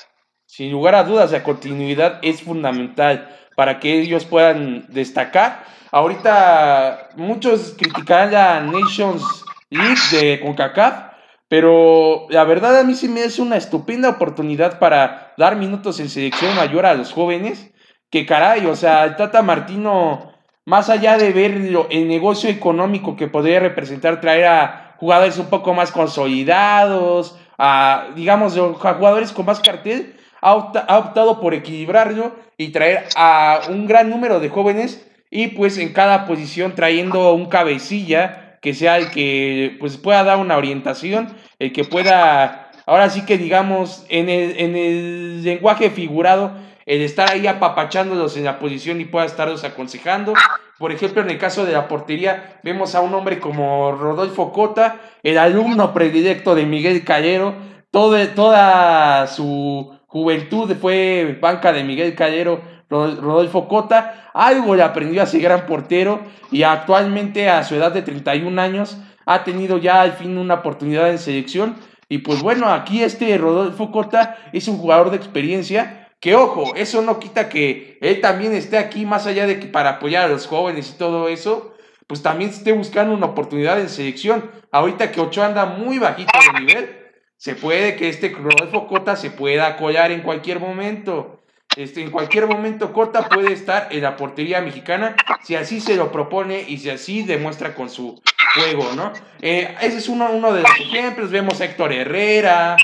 Sin 0.45 0.71
lugar 0.71 0.95
a 0.95 1.03
dudas, 1.03 1.31
la 1.31 1.43
continuidad 1.43 2.19
es 2.21 2.43
fundamental 2.43 3.49
para 3.55 3.79
que 3.79 3.93
ellos 3.93 4.25
puedan 4.25 4.85
destacar. 4.89 5.65
Ahorita 5.95 7.11
muchos 7.15 7.73
criticarán 7.77 8.33
la 8.33 8.59
Nations 8.59 9.45
League 9.69 9.95
de 10.11 10.41
CONCACAF, 10.41 11.13
pero 11.47 12.27
la 12.27 12.43
verdad 12.43 12.77
a 12.77 12.83
mí 12.83 12.95
sí 12.95 13.07
me 13.07 13.23
es 13.23 13.39
una 13.39 13.55
estupenda 13.55 14.09
oportunidad 14.09 14.77
para 14.77 15.33
dar 15.37 15.55
minutos 15.55 16.01
en 16.01 16.09
selección 16.09 16.53
mayor 16.57 16.85
a 16.85 16.95
los 16.95 17.13
jóvenes 17.13 17.71
que 18.09 18.25
caray, 18.25 18.65
o 18.65 18.75
sea, 18.75 19.05
el 19.05 19.15
Tata 19.15 19.41
Martino 19.41 20.33
más 20.65 20.89
allá 20.89 21.17
de 21.17 21.31
ver 21.31 21.51
el 21.89 22.07
negocio 22.09 22.49
económico 22.49 23.15
que 23.15 23.29
podría 23.29 23.61
representar 23.61 24.19
traer 24.19 24.47
a 24.47 24.95
jugadores 24.99 25.37
un 25.37 25.45
poco 25.45 25.73
más 25.73 25.93
consolidados, 25.93 27.39
a, 27.57 28.07
digamos, 28.17 28.57
a 28.57 28.93
jugadores 28.95 29.31
con 29.31 29.45
más 29.45 29.61
cartel, 29.61 30.17
ha, 30.41 30.55
optado 30.55 31.39
por 31.39 31.53
equilibrarlo 31.53 32.35
y 32.57 32.73
traer 32.73 33.05
a 33.15 33.61
un 33.69 33.87
gran 33.87 34.09
número 34.09 34.41
de 34.41 34.49
jóvenes 34.49 35.09
y 35.29 35.49
pues 35.49 35.77
en 35.77 35.93
cada 35.93 36.25
posición 36.25 36.75
trayendo 36.75 37.33
un 37.33 37.47
cabecilla 37.47 38.59
que 38.61 38.73
sea 38.73 38.97
el 38.97 39.11
que 39.11 39.77
pues 39.79 39.97
pueda 39.97 40.23
dar 40.23 40.37
una 40.37 40.57
orientación, 40.57 41.35
el 41.59 41.71
que 41.71 41.83
pueda, 41.83 42.71
ahora 42.85 43.09
sí 43.09 43.25
que 43.25 43.37
digamos, 43.37 44.05
en 44.09 44.27
el, 44.27 44.57
en 44.57 44.75
el 44.75 45.43
lenguaje 45.43 45.91
figurado, 45.91 46.53
el 46.85 47.01
estar 47.01 47.29
ahí 47.31 47.47
apapachándolos 47.47 48.37
en 48.37 48.45
la 48.45 48.59
posición 48.59 49.01
y 49.01 49.05
pueda 49.05 49.25
estarlos 49.25 49.63
aconsejando. 49.63 50.33
Por 50.77 50.91
ejemplo, 50.91 51.21
en 51.21 51.29
el 51.29 51.37
caso 51.37 51.65
de 51.65 51.73
la 51.73 51.87
portería, 51.87 52.59
vemos 52.63 52.95
a 52.95 53.01
un 53.01 53.13
hombre 53.13 53.39
como 53.39 53.91
Rodolfo 53.91 54.51
Cota, 54.51 54.99
el 55.23 55.37
alumno 55.37 55.93
predilecto 55.93 56.53
de 56.55 56.65
Miguel 56.65 57.03
Callero, 57.03 57.55
todo, 57.91 58.17
toda 58.29 59.27
su 59.27 59.97
juventud 60.07 60.75
fue 60.79 61.37
banca 61.39 61.71
de 61.71 61.83
Miguel 61.83 62.15
Callero, 62.15 62.61
Rodolfo 62.89 63.67
Cota, 63.67 64.29
algo 64.33 64.75
le 64.75 64.83
aprendió 64.83 65.21
a 65.21 65.25
ser 65.25 65.41
gran 65.41 65.65
portero 65.65 66.21
y 66.51 66.63
actualmente 66.63 67.49
a 67.49 67.63
su 67.63 67.75
edad 67.75 67.91
de 67.91 68.01
31 68.01 68.61
años 68.61 68.97
ha 69.25 69.43
tenido 69.43 69.77
ya 69.77 70.01
al 70.01 70.13
fin 70.13 70.37
una 70.37 70.55
oportunidad 70.55 71.09
en 71.09 71.17
selección. 71.17 71.75
Y 72.07 72.19
pues 72.19 72.41
bueno, 72.41 72.71
aquí 72.71 73.03
este 73.03 73.37
Rodolfo 73.37 73.91
Cota 73.91 74.37
es 74.53 74.67
un 74.67 74.77
jugador 74.77 75.09
de 75.09 75.17
experiencia 75.17 76.09
que 76.19 76.35
ojo, 76.35 76.73
eso 76.75 77.01
no 77.01 77.19
quita 77.19 77.49
que 77.49 77.97
él 78.01 78.21
también 78.21 78.53
esté 78.53 78.77
aquí, 78.77 79.05
más 79.05 79.27
allá 79.27 79.45
de 79.45 79.59
que 79.59 79.67
para 79.67 79.91
apoyar 79.91 80.25
a 80.25 80.27
los 80.27 80.47
jóvenes 80.47 80.89
y 80.89 80.97
todo 80.97 81.27
eso, 81.27 81.75
pues 82.07 82.21
también 82.21 82.51
esté 82.51 82.71
buscando 82.71 83.13
una 83.13 83.27
oportunidad 83.27 83.79
en 83.79 83.89
selección. 83.89 84.49
Ahorita 84.71 85.11
que 85.11 85.21
Ochoa 85.21 85.47
anda 85.47 85.65
muy 85.65 85.99
bajito 85.99 86.31
de 86.53 86.59
nivel, 86.59 87.05
se 87.37 87.55
puede 87.55 87.95
que 87.95 88.09
este 88.09 88.29
Rodolfo 88.29 88.87
Cota 88.87 89.15
se 89.15 89.31
pueda 89.31 89.77
colar 89.77 90.11
en 90.11 90.21
cualquier 90.21 90.59
momento. 90.59 91.34
Este, 91.75 92.01
en 92.01 92.09
cualquier 92.09 92.47
momento 92.47 92.93
Cota 92.93 93.27
puede 93.27 93.51
estar 93.51 93.89
en 93.91 94.01
la 94.01 94.15
portería 94.15 94.61
mexicana 94.61 95.15
si 95.43 95.55
así 95.55 95.81
se 95.81 95.95
lo 95.95 96.09
propone 96.09 96.63
y 96.65 96.77
si 96.77 96.89
así 96.89 97.23
demuestra 97.23 97.75
con 97.75 97.89
su 97.89 98.21
juego, 98.55 98.93
¿no? 98.95 99.11
Eh, 99.41 99.75
ese 99.81 99.97
es 99.97 100.07
uno, 100.07 100.31
uno 100.31 100.53
de 100.53 100.61
los 100.61 100.79
ejemplos. 100.79 101.31
Vemos 101.31 101.59
a 101.59 101.65
Héctor 101.65 101.91
Herrera, 101.91 102.77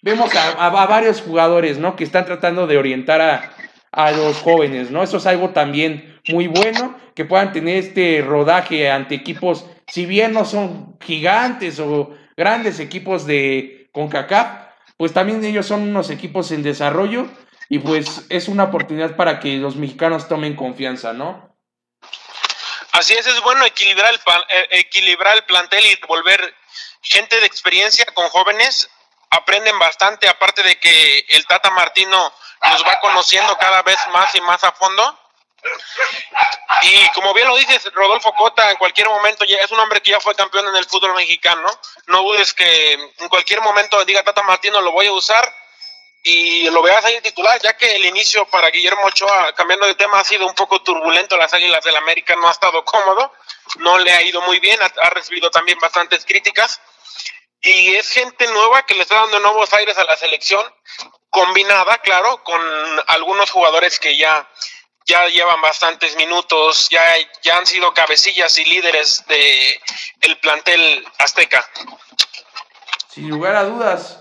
vemos 0.00 0.30
a, 0.34 0.68
varios 0.70 1.20
jugadores, 1.20 1.78
¿no? 1.78 1.96
Que 1.96 2.04
están 2.04 2.24
tratando 2.24 2.68
de 2.68 2.78
orientar 2.78 3.20
a, 3.20 3.50
a, 3.90 4.12
los 4.12 4.38
jóvenes, 4.38 4.92
¿no? 4.92 5.02
Eso 5.02 5.16
es 5.16 5.26
algo 5.26 5.50
también 5.50 6.16
muy 6.28 6.46
bueno, 6.46 6.96
que 7.14 7.24
puedan 7.24 7.52
tener 7.52 7.78
este 7.78 8.22
rodaje 8.24 8.90
ante 8.90 9.16
equipos, 9.16 9.66
si 9.88 10.06
bien 10.06 10.32
no 10.32 10.44
son 10.44 10.96
gigantes 11.00 11.80
o 11.80 12.14
grandes 12.36 12.78
equipos 12.78 13.26
de 13.26 13.88
CONCACAF, 13.92 14.66
pues 14.96 15.12
también 15.12 15.44
ellos 15.44 15.66
son 15.66 15.82
unos 15.82 16.10
equipos 16.10 16.52
en 16.52 16.62
desarrollo 16.62 17.26
y 17.68 17.78
pues 17.80 18.22
es 18.28 18.48
una 18.48 18.64
oportunidad 18.64 19.16
para 19.16 19.40
que 19.40 19.56
los 19.56 19.76
mexicanos 19.76 20.28
tomen 20.28 20.56
confianza, 20.56 21.12
¿no? 21.12 21.56
Así 22.92 23.14
es, 23.14 23.26
es 23.26 23.40
bueno 23.40 23.64
equilibrar 23.64 24.12
el, 24.14 24.20
eh, 24.48 24.68
equilibrar 24.70 25.36
el 25.36 25.44
plantel 25.44 25.84
y 25.84 25.98
volver 26.06 26.54
gente 27.02 27.40
de 27.40 27.46
experiencia 27.46 28.06
con 28.14 28.28
jóvenes 28.28 28.88
aprenden 29.30 29.78
bastante, 29.78 30.28
aparte 30.28 30.62
de 30.62 30.78
que 30.78 31.26
el 31.28 31.46
Tata 31.46 31.70
Martino 31.70 32.32
los 32.72 32.84
va 32.84 33.00
conociendo 33.00 33.56
cada 33.58 33.82
vez 33.82 33.98
más 34.12 34.34
y 34.34 34.40
más 34.40 34.62
a 34.64 34.72
fondo. 34.72 35.20
Y 36.82 37.08
como 37.10 37.34
bien 37.34 37.48
lo 37.48 37.56
dices, 37.56 37.90
Rodolfo 37.92 38.32
Cota 38.34 38.70
en 38.70 38.76
cualquier 38.76 39.08
momento 39.08 39.44
ya 39.44 39.58
es 39.58 39.70
un 39.72 39.80
hombre 39.80 40.00
que 40.00 40.12
ya 40.12 40.20
fue 40.20 40.34
campeón 40.34 40.68
en 40.68 40.76
el 40.76 40.86
fútbol 40.86 41.14
mexicano. 41.14 41.68
No 42.06 42.22
dudes 42.22 42.54
que 42.54 42.92
en 42.92 43.28
cualquier 43.28 43.60
momento 43.60 44.04
diga 44.04 44.22
Tata 44.22 44.42
Martino 44.42 44.80
lo 44.80 44.92
voy 44.92 45.06
a 45.06 45.12
usar 45.12 45.52
y 46.28 46.68
lo 46.70 46.82
veas 46.82 47.04
ahí 47.04 47.20
titular, 47.20 47.60
ya 47.62 47.76
que 47.76 47.94
el 47.94 48.04
inicio 48.04 48.44
para 48.46 48.70
Guillermo 48.70 49.06
Ochoa, 49.06 49.54
cambiando 49.54 49.86
de 49.86 49.94
tema, 49.94 50.18
ha 50.18 50.24
sido 50.24 50.46
un 50.46 50.54
poco 50.54 50.82
turbulento. 50.82 51.36
Las 51.36 51.54
Águilas 51.54 51.84
del 51.84 51.94
América 51.94 52.34
no 52.34 52.48
ha 52.48 52.50
estado 52.50 52.84
cómodo, 52.84 53.32
no 53.78 53.98
le 53.98 54.10
ha 54.10 54.22
ido 54.22 54.40
muy 54.42 54.58
bien, 54.58 54.78
ha 54.82 55.10
recibido 55.10 55.50
también 55.50 55.78
bastantes 55.78 56.24
críticas 56.24 56.80
y 57.60 57.94
es 57.94 58.10
gente 58.10 58.46
nueva 58.46 58.84
que 58.86 58.94
le 58.94 59.02
está 59.02 59.16
dando 59.16 59.40
nuevos 59.40 59.72
aires 59.72 59.96
a 59.98 60.04
la 60.04 60.16
selección, 60.16 60.64
combinada, 61.30 61.98
claro, 61.98 62.42
con 62.44 62.60
algunos 63.08 63.50
jugadores 63.50 63.98
que 63.98 64.16
ya, 64.16 64.48
ya 65.06 65.26
llevan 65.26 65.60
bastantes 65.60 66.16
minutos, 66.16 66.88
ya, 66.90 67.04
ya 67.42 67.56
han 67.58 67.66
sido 67.66 67.92
cabecillas 67.92 68.56
y 68.58 68.64
líderes 68.64 69.26
de 69.26 69.80
el 70.20 70.38
plantel 70.38 71.06
azteca. 71.18 71.68
Sin 73.08 73.28
lugar 73.30 73.56
a 73.56 73.64
dudas, 73.64 74.20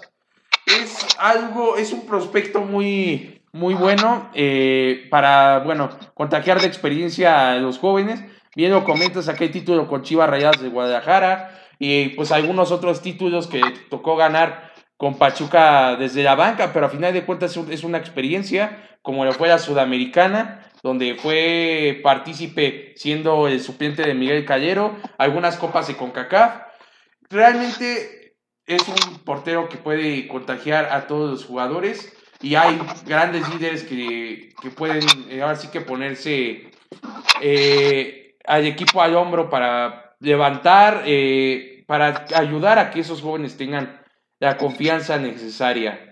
es 0.65 1.07
algo, 1.19 1.77
es 1.77 1.91
un 1.91 2.05
prospecto 2.05 2.61
muy, 2.61 3.41
muy 3.51 3.73
bueno 3.73 4.29
eh, 4.33 5.07
para, 5.09 5.59
bueno, 5.59 5.89
contagiar 6.13 6.59
de 6.59 6.67
experiencia 6.67 7.51
a 7.51 7.55
los 7.55 7.77
jóvenes. 7.79 8.23
Bien 8.55 8.71
lo 8.71 8.83
comentas, 8.83 9.27
hay 9.27 9.49
título 9.49 9.87
con 9.87 10.03
Chivas 10.03 10.29
Rayadas 10.29 10.61
de 10.61 10.69
Guadalajara, 10.69 11.61
y 11.77 12.09
pues 12.09 12.31
algunos 12.31 12.71
otros 12.71 13.01
títulos 13.01 13.47
que 13.47 13.61
tocó 13.89 14.15
ganar 14.15 14.71
con 14.97 15.17
Pachuca 15.17 15.97
desde 15.97 16.23
la 16.23 16.35
banca, 16.35 16.71
pero 16.73 16.85
a 16.85 16.89
final 16.89 17.13
de 17.13 17.25
cuentas 17.25 17.57
es 17.69 17.83
una 17.83 17.97
experiencia 17.97 18.97
como 19.05 19.23
lo 19.23 19.33
fue 19.33 19.47
la 19.47 19.59
Sudamericana, 19.59 20.65
donde 20.81 21.13
fue 21.15 21.99
partícipe 22.03 22.93
siendo 22.97 23.47
el 23.47 23.61
suplente 23.61 24.01
de 24.01 24.15
Miguel 24.15 24.45
Callero, 24.45 24.95
algunas 25.19 25.57
copas 25.57 25.87
de 25.87 25.95
CONCACAF. 25.95 26.63
Realmente 27.29 28.24
es 28.67 28.87
un 28.87 29.19
portero 29.19 29.69
que 29.69 29.77
puede 29.77 30.27
contagiar 30.27 30.85
a 30.91 31.07
todos 31.07 31.31
los 31.31 31.45
jugadores 31.45 32.13
y 32.41 32.55
hay 32.55 32.79
grandes 33.05 33.47
líderes 33.49 33.83
que, 33.83 34.53
que 34.61 34.69
pueden 34.69 35.03
eh, 35.29 35.41
ahora 35.41 35.55
sí 35.55 35.69
que 35.69 35.81
ponerse 35.81 36.71
eh, 37.41 38.35
al 38.45 38.65
equipo 38.65 39.01
al 39.01 39.15
hombro 39.15 39.49
para 39.49 40.15
levantar, 40.19 41.03
eh, 41.05 41.83
para 41.87 42.25
ayudar 42.35 42.79
a 42.79 42.91
que 42.91 43.01
esos 43.01 43.21
jóvenes 43.21 43.57
tengan 43.57 44.01
la 44.39 44.57
confianza 44.57 45.17
necesaria. 45.17 46.11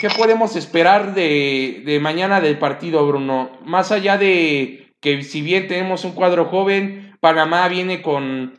¿Qué 0.00 0.08
podemos 0.10 0.56
esperar 0.56 1.14
de, 1.14 1.82
de, 1.84 2.00
mañana 2.00 2.40
del 2.40 2.58
partido, 2.58 3.06
Bruno? 3.06 3.58
Más 3.64 3.92
allá 3.92 4.16
de 4.16 4.94
que 5.00 5.22
si 5.22 5.42
bien 5.42 5.68
tenemos 5.68 6.04
un 6.04 6.12
cuadro 6.12 6.46
joven, 6.46 7.16
Panamá 7.20 7.68
viene 7.68 8.02
con 8.02 8.58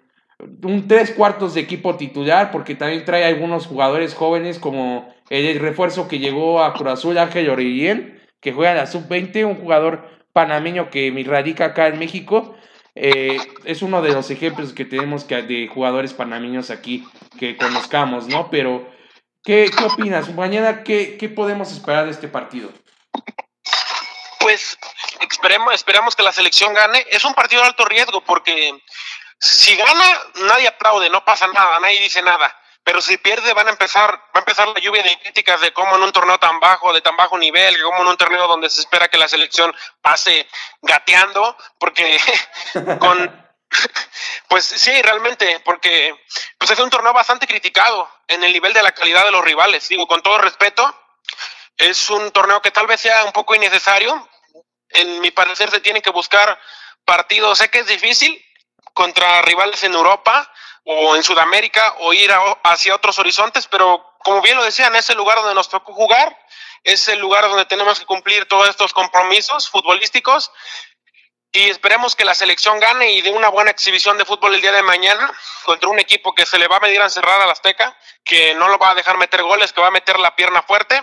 un 0.63 0.88
tres 0.88 1.12
cuartos 1.12 1.54
de 1.54 1.62
equipo 1.62 1.95
titular, 1.95 2.52
porque 2.52 2.75
también 2.75 3.06
trae 3.06 3.25
algunos 3.25 3.67
jugadores 3.67 4.13
jóvenes, 4.13 4.60
como 4.60 5.13
el 5.30 5.60
refuerzo 5.60 6.08
que 6.08 6.19
llegó 6.19 6.63
a 6.63 6.73
Cruz 6.73 6.93
Azul, 6.93 7.17
Ángel 7.17 7.49
Orillén, 7.49 8.21
que 8.39 8.54
juega 8.54 8.71
en 8.71 8.78
la 8.78 8.88
sub-20, 8.88 9.45
un 9.45 9.56
jugador 9.56 10.10
panameño 10.34 10.89
que 10.89 11.12
radica 11.28 11.65
acá 11.65 11.88
en 11.88 11.99
México, 11.99 12.56
eh, 12.95 13.38
es 13.65 13.82
uno 13.82 14.02
de 14.02 14.12
los 14.13 14.30
ejemplos 14.32 14.73
que 14.73 14.86
tenemos 14.86 15.28
de 15.28 15.69
jugadores 15.73 16.13
panameños 16.13 16.69
aquí 16.69 17.08
que 17.38 17.56
conozcamos, 17.56 18.28
¿no? 18.28 18.49
Pero, 18.49 18.89
¿qué, 19.43 19.69
qué 19.75 19.84
opinas? 19.84 20.34
Mañana, 20.34 20.84
¿qué, 20.84 21.17
¿qué 21.17 21.30
podemos 21.30 21.71
esperar 21.71 22.06
de 22.06 22.12
este 22.12 22.28
partido? 22.28 22.71
Pues 24.39 24.78
esperemos, 25.30 25.73
esperamos 25.73 26.15
que 26.15 26.23
la 26.23 26.32
selección 26.32 26.73
gane. 26.73 27.06
Es 27.12 27.23
un 27.25 27.34
partido 27.34 27.62
de 27.62 27.67
alto 27.67 27.86
riesgo 27.86 28.21
porque 28.21 28.71
si 29.39 29.75
gana, 29.75 30.21
nadie 30.36 30.67
aplaude, 30.67 31.10
no 31.10 31.23
pasa 31.23 31.47
nada, 31.47 31.80
nadie 31.80 32.02
dice 32.02 32.21
nada 32.21 32.56
pero 32.89 33.02
si 33.02 33.17
pierde 33.17 33.54
van 33.54 33.67
a 33.67 33.69
empezar, 33.69 34.12
va 34.12 34.32
a 34.34 34.39
empezar 34.39 34.67
la 34.67 34.80
lluvia 34.80 35.04
de 35.04 35.19
críticas 35.19 35.62
de 35.62 35.71
cómo 35.71 35.95
en 35.95 36.02
un 36.02 36.12
torneo 36.12 36.39
tan 36.39 36.60
bajo, 36.60 36.91
de 36.91 37.02
tan 37.02 37.15
bajo 37.15 37.38
nivel, 37.38 37.80
como 37.84 38.02
en 38.02 38.08
un 38.08 38.17
torneo 38.17 38.47
donde 38.47 38.67
se 38.67 38.82
espera 38.82 39.08
que 39.08 39.17
la 39.19 39.28
selección 39.28 39.71
pase 40.02 40.47
gateando, 40.82 41.56
porque 41.78 42.19
con 42.99 43.49
pues 44.47 44.65
sí, 44.65 44.99
realmente, 45.04 45.62
porque 45.63 46.15
pues 46.58 46.71
es 46.71 46.80
un 46.80 46.89
torneo 46.89 47.13
bastante 47.13 47.45
criticado 47.45 48.10
en 48.28 48.43
el 48.43 48.52
nivel 48.52 48.73
de 48.73 48.82
la 48.82 48.91
calidad 48.91 49.23
de 49.23 49.32
los 49.32 49.45
rivales. 49.45 49.88
Digo, 49.88 50.08
con 50.08 50.23
todo 50.23 50.39
respeto, 50.39 50.91
es 51.78 52.10
un 52.10 52.32
torneo 52.32 52.60
que 52.60 52.71
tal 52.71 52.88
vez 52.88 53.02
sea 53.02 53.23
un 53.23 53.32
poco 53.32 53.54
innecesario. 53.54 54.28
En 54.89 55.21
mi 55.21 55.30
parecer 55.30 55.69
se 55.69 55.82
tiene 55.82 56.02
que 56.02 56.10
buscar 56.10 56.60
partidos. 57.06 57.60
Sé 57.60 57.69
que 57.69 57.80
es 57.80 57.86
difícil 57.86 58.43
contra 58.99 59.41
rivales 59.43 59.81
en 59.85 59.93
Europa, 59.93 60.51
o 60.83 61.15
en 61.15 61.23
Sudamérica 61.23 61.95
o 61.99 62.12
ir 62.12 62.31
hacia 62.63 62.95
otros 62.95 63.17
horizontes, 63.17 63.65
pero 63.67 64.05
como 64.19 64.41
bien 64.41 64.57
lo 64.57 64.63
decían, 64.65 64.93
es 64.97 65.09
el 65.09 65.15
lugar 65.15 65.38
donde 65.38 65.55
nos 65.55 65.69
tocó 65.69 65.93
jugar, 65.93 66.38
es 66.83 67.07
el 67.07 67.19
lugar 67.19 67.47
donde 67.47 67.63
tenemos 67.65 67.97
que 67.97 68.05
cumplir 68.05 68.45
todos 68.45 68.67
estos 68.67 68.91
compromisos 68.91 69.69
futbolísticos 69.69 70.51
y 71.53 71.69
esperemos 71.69 72.13
que 72.15 72.25
la 72.25 72.35
selección 72.35 72.77
gane 72.79 73.12
y 73.13 73.21
dé 73.21 73.31
una 73.31 73.47
buena 73.47 73.71
exhibición 73.71 74.17
de 74.17 74.25
fútbol 74.25 74.55
el 74.55 74.62
día 74.62 74.73
de 74.73 74.83
mañana 74.83 75.31
contra 75.63 75.88
un 75.88 75.99
equipo 75.99 76.35
que 76.35 76.45
se 76.45 76.59
le 76.59 76.67
va 76.67 76.75
a 76.77 76.81
medir 76.81 76.99
a 76.99 77.05
encerrar 77.05 77.41
al 77.41 77.51
Azteca, 77.51 77.97
que 78.25 78.53
no 78.55 78.67
lo 78.67 78.77
va 78.77 78.89
a 78.89 78.95
dejar 78.95 79.17
meter 79.17 79.43
goles, 79.43 79.71
que 79.71 79.79
va 79.79 79.88
a 79.88 79.91
meter 79.91 80.19
la 80.19 80.35
pierna 80.35 80.63
fuerte. 80.63 81.01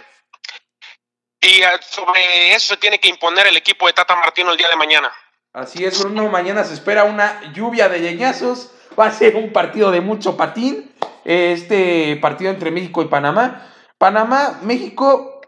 Y 1.41 1.63
sobre 1.81 2.55
eso 2.55 2.75
se 2.75 2.77
tiene 2.77 2.99
que 2.99 3.09
imponer 3.09 3.47
el 3.47 3.57
equipo 3.57 3.87
de 3.87 3.93
Tata 3.93 4.17
Martino 4.17 4.51
el 4.51 4.59
día 4.59 4.69
de 4.69 4.77
mañana. 4.77 5.15
Así 5.57 5.87
es, 5.87 5.99
Bruno. 6.01 6.29
Mañana 6.29 6.65
se 6.65 6.75
espera 6.75 7.05
una 7.05 7.51
lluvia 7.55 7.89
de 7.89 7.99
leñazos. 7.99 8.73
Va 9.01 9.07
a 9.07 9.11
ser 9.11 9.37
un 9.37 9.55
partido 9.55 9.91
de 9.91 10.03
mucho 10.03 10.37
patín. 10.37 10.93
Este 11.25 12.19
partido 12.21 12.51
entre 12.51 12.71
México 12.71 13.01
y 13.01 13.07
Panamá. 13.07 13.67
Panamá, 13.97 14.61
México, 14.65 15.41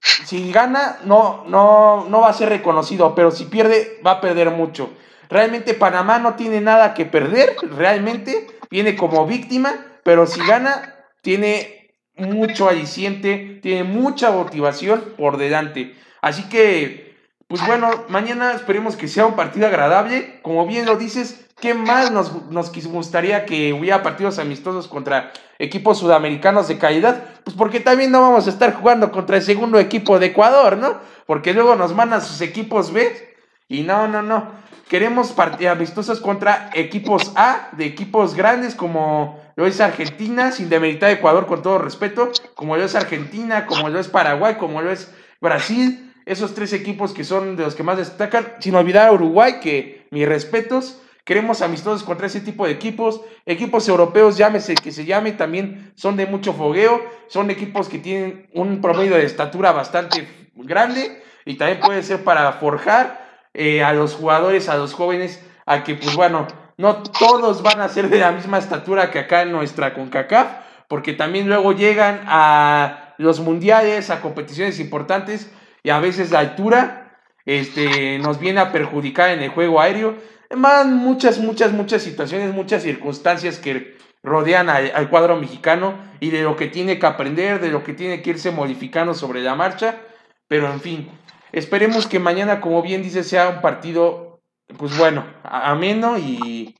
si 0.00 0.52
gana, 0.52 0.98
no, 1.02 1.42
no, 1.48 2.06
no 2.08 2.20
va 2.20 2.28
a 2.28 2.34
ser 2.34 2.50
reconocido, 2.50 3.16
pero 3.16 3.32
si 3.32 3.46
pierde, 3.46 4.00
va 4.06 4.12
a 4.12 4.20
perder 4.20 4.52
mucho. 4.52 4.90
Realmente 5.28 5.74
Panamá 5.74 6.20
no 6.20 6.34
tiene 6.34 6.60
nada 6.60 6.94
que 6.94 7.04
perder, 7.04 7.56
realmente 7.76 8.46
viene 8.70 8.94
como 8.94 9.26
víctima, 9.26 9.74
pero 10.04 10.28
si 10.28 10.40
gana, 10.46 10.94
tiene 11.20 11.96
mucho 12.14 12.68
aliciente, 12.68 13.58
tiene 13.60 13.82
mucha 13.82 14.30
motivación 14.30 15.14
por 15.18 15.36
delante. 15.36 15.96
Así 16.22 16.48
que, 16.48 17.07
pues 17.48 17.66
bueno, 17.66 18.04
mañana 18.08 18.52
esperemos 18.52 18.94
que 18.94 19.08
sea 19.08 19.24
un 19.24 19.34
partido 19.34 19.66
agradable. 19.66 20.38
Como 20.42 20.66
bien 20.66 20.84
lo 20.84 20.96
dices, 20.96 21.46
¿qué 21.58 21.72
más 21.72 22.10
nos, 22.10 22.50
nos 22.50 22.70
gustaría 22.86 23.46
que 23.46 23.72
hubiera 23.72 24.02
partidos 24.02 24.38
amistosos 24.38 24.86
contra 24.86 25.32
equipos 25.58 25.98
sudamericanos 25.98 26.68
de 26.68 26.76
calidad? 26.76 27.24
Pues 27.44 27.56
porque 27.56 27.80
también 27.80 28.12
no 28.12 28.20
vamos 28.20 28.46
a 28.46 28.50
estar 28.50 28.74
jugando 28.74 29.10
contra 29.10 29.36
el 29.38 29.42
segundo 29.42 29.78
equipo 29.78 30.18
de 30.18 30.26
Ecuador, 30.26 30.76
¿no? 30.76 30.98
Porque 31.24 31.54
luego 31.54 31.74
nos 31.74 31.94
mandan 31.94 32.20
sus 32.20 32.42
equipos 32.42 32.92
B 32.92 33.34
y 33.66 33.82
no, 33.82 34.08
no, 34.08 34.20
no. 34.20 34.52
Queremos 34.90 35.32
partidas 35.32 35.74
amistosas 35.74 36.20
contra 36.20 36.68
equipos 36.74 37.32
A, 37.34 37.70
de 37.72 37.86
equipos 37.86 38.34
grandes 38.34 38.74
como 38.74 39.40
lo 39.56 39.66
es 39.66 39.80
Argentina, 39.80 40.52
sin 40.52 40.68
demeritar 40.68 41.10
Ecuador 41.10 41.46
con 41.46 41.62
todo 41.62 41.78
respeto, 41.78 42.30
como 42.54 42.76
lo 42.76 42.84
es 42.84 42.94
Argentina, 42.94 43.64
como 43.64 43.88
lo 43.88 43.98
es 43.98 44.08
Paraguay, 44.08 44.56
como 44.56 44.82
lo 44.82 44.90
es 44.90 45.10
Brasil. 45.40 46.07
Esos 46.28 46.54
tres 46.54 46.74
equipos 46.74 47.14
que 47.14 47.24
son 47.24 47.56
de 47.56 47.62
los 47.62 47.74
que 47.74 47.82
más 47.82 47.96
destacan, 47.96 48.52
sin 48.60 48.74
olvidar 48.74 49.08
a 49.08 49.12
Uruguay, 49.12 49.60
que 49.62 50.06
mis 50.10 50.28
respetos. 50.28 51.00
Queremos 51.24 51.62
amistosos 51.62 52.02
contra 52.02 52.26
ese 52.26 52.42
tipo 52.42 52.66
de 52.66 52.72
equipos. 52.72 53.22
Equipos 53.46 53.88
europeos, 53.88 54.36
llámese 54.36 54.74
que 54.74 54.92
se 54.92 55.06
llame, 55.06 55.32
también 55.32 55.90
son 55.94 56.18
de 56.18 56.26
mucho 56.26 56.52
fogueo. 56.52 57.00
Son 57.28 57.50
equipos 57.50 57.88
que 57.88 57.98
tienen 57.98 58.46
un 58.52 58.82
promedio 58.82 59.16
de 59.16 59.24
estatura 59.24 59.72
bastante 59.72 60.28
grande 60.54 61.22
y 61.46 61.54
también 61.54 61.80
puede 61.80 62.02
ser 62.02 62.22
para 62.24 62.52
forjar 62.52 63.26
eh, 63.54 63.82
a 63.82 63.94
los 63.94 64.14
jugadores, 64.14 64.68
a 64.68 64.76
los 64.76 64.92
jóvenes, 64.92 65.42
a 65.64 65.82
que, 65.82 65.94
pues 65.94 66.14
bueno, 66.14 66.46
no 66.76 67.02
todos 67.04 67.62
van 67.62 67.80
a 67.80 67.88
ser 67.88 68.10
de 68.10 68.18
la 68.18 68.32
misma 68.32 68.58
estatura 68.58 69.10
que 69.10 69.20
acá 69.20 69.42
en 69.42 69.52
nuestra 69.52 69.94
CONCACAF, 69.94 70.48
porque 70.88 71.14
también 71.14 71.48
luego 71.48 71.72
llegan 71.72 72.20
a 72.26 73.14
los 73.16 73.40
mundiales, 73.40 74.10
a 74.10 74.20
competiciones 74.20 74.78
importantes, 74.78 75.50
y 75.82 75.90
a 75.90 76.00
veces 76.00 76.30
la 76.30 76.40
altura 76.40 77.18
este, 77.44 78.18
nos 78.18 78.38
viene 78.38 78.60
a 78.60 78.72
perjudicar 78.72 79.30
en 79.30 79.42
el 79.42 79.50
juego 79.50 79.80
aéreo. 79.80 80.16
Van 80.56 80.94
muchas, 80.94 81.38
muchas, 81.38 81.72
muchas 81.72 82.02
situaciones, 82.02 82.54
muchas 82.54 82.82
circunstancias 82.82 83.58
que 83.58 83.96
rodean 84.22 84.68
al, 84.68 84.90
al, 84.94 85.10
cuadro 85.10 85.36
mexicano 85.36 85.94
y 86.20 86.30
de 86.30 86.42
lo 86.42 86.56
que 86.56 86.66
tiene 86.66 86.98
que 86.98 87.06
aprender, 87.06 87.60
de 87.60 87.70
lo 87.70 87.84
que 87.84 87.92
tiene 87.92 88.22
que 88.22 88.30
irse 88.30 88.50
modificando 88.50 89.14
sobre 89.14 89.42
la 89.42 89.54
marcha. 89.54 90.00
Pero 90.48 90.72
en 90.72 90.80
fin, 90.80 91.10
Esperemos 91.52 92.06
que 92.06 92.18
mañana, 92.18 92.60
como 92.60 92.82
bien 92.82 93.02
dice, 93.02 93.24
sea 93.24 93.48
un 93.48 93.60
partido, 93.62 94.40
pues 94.76 94.96
bueno, 94.98 95.24
ameno 95.42 96.18
y 96.18 96.76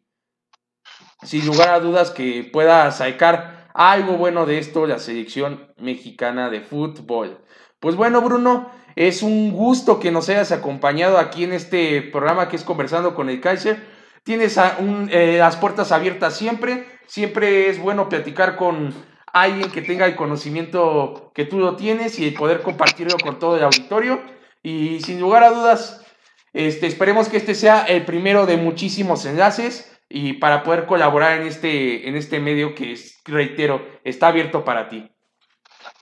sin 1.23 1.47
lugar 1.47 1.71
a 1.71 1.81
dudas 1.81 2.11
que 2.11 2.49
pueda 2.53 2.91
sacar 2.91 3.71
algo 3.75 4.17
bueno 4.17 4.45
de 4.45 4.59
esto 4.59 4.87
la 4.87 4.99
selección 4.99 5.73
mexicana 5.79 6.51
de 6.51 6.61
fútbol. 6.61 7.43
Pues 7.81 7.97
bueno, 7.97 8.21
Bruno, 8.21 8.71
es 8.99 9.23
un 9.23 9.53
gusto 9.53 10.01
que 10.01 10.11
nos 10.11 10.29
hayas 10.29 10.51
acompañado 10.51 11.19
aquí 11.19 11.45
en 11.45 11.53
este 11.53 12.03
programa 12.03 12.49
que 12.49 12.57
es 12.57 12.65
Conversando 12.65 13.15
con 13.15 13.31
el 13.31 13.41
Kaiser. 13.41 13.87
Tienes 14.25 14.59
eh, 14.59 15.37
las 15.39 15.55
puertas 15.55 15.93
abiertas 15.93 16.37
siempre. 16.37 16.85
Siempre 17.07 17.69
es 17.69 17.79
bueno 17.79 18.09
platicar 18.09 18.57
con 18.57 18.93
alguien 19.33 19.71
que 19.71 19.83
tenga 19.83 20.05
el 20.05 20.17
conocimiento 20.17 21.31
que 21.33 21.45
tú 21.45 21.61
lo 21.61 21.77
tienes 21.77 22.19
y 22.19 22.33
poder 22.33 22.61
compartirlo 22.61 23.17
con 23.23 23.39
todo 23.39 23.57
el 23.57 23.63
auditorio. 23.63 24.21
Y 24.65 25.01
sin 25.03 25.21
lugar 25.21 25.45
a 25.45 25.51
dudas, 25.51 26.05
este, 26.53 26.89
esperemos 26.89 27.29
que 27.29 27.37
este 27.37 27.55
sea 27.55 27.83
el 27.83 28.05
primero 28.05 28.47
de 28.47 28.57
muchísimos 28.57 29.27
enlaces 29.27 29.97
y 30.09 30.33
para 30.33 30.65
poder 30.65 30.87
colaborar 30.87 31.41
en 31.41 31.47
este, 31.47 32.09
en 32.09 32.17
este 32.17 32.41
medio 32.41 32.75
que, 32.75 32.97
reitero, 33.27 33.87
está 34.03 34.27
abierto 34.27 34.65
para 34.65 34.89
ti. 34.89 35.09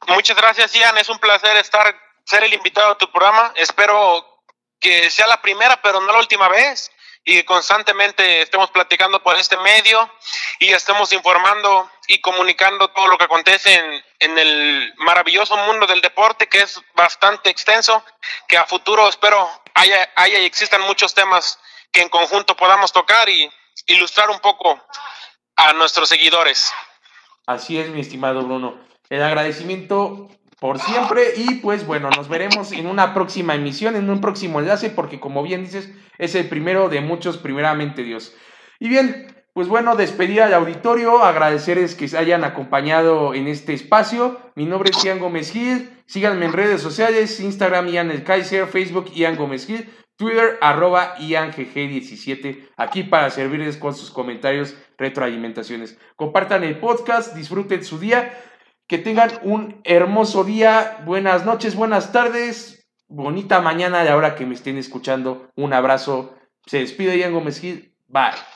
Muchas 0.08 0.36
gracias, 0.38 0.72
Ian. 0.72 0.96
Es 0.96 1.10
un 1.10 1.18
placer 1.18 1.58
estar, 1.58 1.94
ser 2.26 2.44
el 2.44 2.52
invitado 2.52 2.92
a 2.92 2.98
tu 2.98 3.10
programa. 3.10 3.52
Espero 3.56 4.42
que 4.78 5.08
sea 5.10 5.26
la 5.26 5.40
primera, 5.40 5.80
pero 5.80 6.00
no 6.00 6.12
la 6.12 6.18
última 6.18 6.48
vez 6.48 6.90
y 7.28 7.42
constantemente 7.42 8.42
estemos 8.42 8.70
platicando 8.70 9.20
por 9.20 9.36
este 9.36 9.56
medio 9.56 10.08
y 10.60 10.72
estemos 10.72 11.12
informando 11.12 11.90
y 12.06 12.20
comunicando 12.20 12.88
todo 12.88 13.08
lo 13.08 13.18
que 13.18 13.24
acontece 13.24 13.74
en, 13.74 14.04
en, 14.20 14.38
el 14.38 14.94
maravilloso 14.98 15.56
mundo 15.56 15.88
del 15.88 16.00
deporte 16.00 16.48
que 16.48 16.62
es 16.62 16.80
bastante 16.94 17.50
extenso, 17.50 18.04
que 18.46 18.56
a 18.56 18.64
futuro 18.64 19.08
espero 19.08 19.48
haya, 19.74 20.08
haya 20.14 20.38
y 20.38 20.44
existan 20.44 20.82
muchos 20.82 21.14
temas 21.14 21.58
que 21.90 22.00
en 22.00 22.08
conjunto 22.08 22.56
podamos 22.56 22.92
tocar 22.92 23.28
y 23.28 23.50
ilustrar 23.86 24.30
un 24.30 24.38
poco 24.38 24.80
a 25.56 25.72
nuestros 25.72 26.08
seguidores. 26.08 26.72
Así 27.46 27.76
es, 27.78 27.88
mi 27.88 28.02
estimado 28.02 28.42
Bruno. 28.42 28.78
El 29.10 29.22
agradecimiento 29.22 30.28
por 30.60 30.78
siempre 30.78 31.34
y 31.36 31.56
pues 31.56 31.86
bueno, 31.86 32.08
nos 32.10 32.28
veremos 32.28 32.72
en 32.72 32.86
una 32.86 33.12
próxima 33.12 33.54
emisión, 33.54 33.94
en 33.96 34.08
un 34.08 34.20
próximo 34.20 34.60
enlace, 34.60 34.90
porque 34.90 35.20
como 35.20 35.42
bien 35.42 35.62
dices, 35.62 35.90
es 36.18 36.34
el 36.34 36.48
primero 36.48 36.88
de 36.88 37.00
muchos, 37.00 37.36
primeramente 37.36 38.02
Dios. 38.02 38.34
Y 38.78 38.88
bien, 38.88 39.34
pues 39.52 39.68
bueno, 39.68 39.96
despedir 39.96 40.42
al 40.42 40.54
auditorio, 40.54 41.22
agradecerles 41.24 41.94
que 41.94 42.08
se 42.08 42.18
hayan 42.18 42.44
acompañado 42.44 43.34
en 43.34 43.48
este 43.48 43.74
espacio. 43.74 44.38
Mi 44.54 44.64
nombre 44.64 44.90
es 44.90 45.02
Ian 45.02 45.18
Gómez 45.18 45.52
Gil, 45.52 45.90
síganme 46.06 46.46
en 46.46 46.52
redes 46.52 46.80
sociales, 46.80 47.40
Instagram 47.40 47.88
Ian 47.88 48.10
El 48.10 48.24
Kaiser, 48.24 48.66
Facebook 48.66 49.12
Ian 49.12 49.36
Gómez 49.36 49.66
Gil, 49.66 49.90
Twitter 50.16 50.56
arroba 50.62 51.16
IanGG17, 51.18 52.70
aquí 52.78 53.02
para 53.02 53.28
servirles 53.28 53.76
con 53.76 53.94
sus 53.94 54.10
comentarios, 54.10 54.74
retroalimentaciones. 54.96 55.98
Compartan 56.16 56.64
el 56.64 56.78
podcast, 56.78 57.34
disfruten 57.34 57.84
su 57.84 57.98
día 57.98 58.32
que 58.86 58.98
tengan 58.98 59.30
un 59.42 59.80
hermoso 59.84 60.44
día, 60.44 61.02
buenas 61.04 61.44
noches, 61.44 61.74
buenas 61.74 62.12
tardes, 62.12 62.86
bonita 63.08 63.60
mañana 63.60 64.00
a 64.00 64.04
la 64.04 64.16
hora 64.16 64.34
que 64.36 64.46
me 64.46 64.54
estén 64.54 64.78
escuchando. 64.78 65.50
Un 65.56 65.72
abrazo. 65.72 66.34
Se 66.66 66.78
despide 66.78 67.18
Ian 67.18 67.32
Gómez 67.32 67.60
Gil. 67.60 67.94
Bye. 68.08 68.55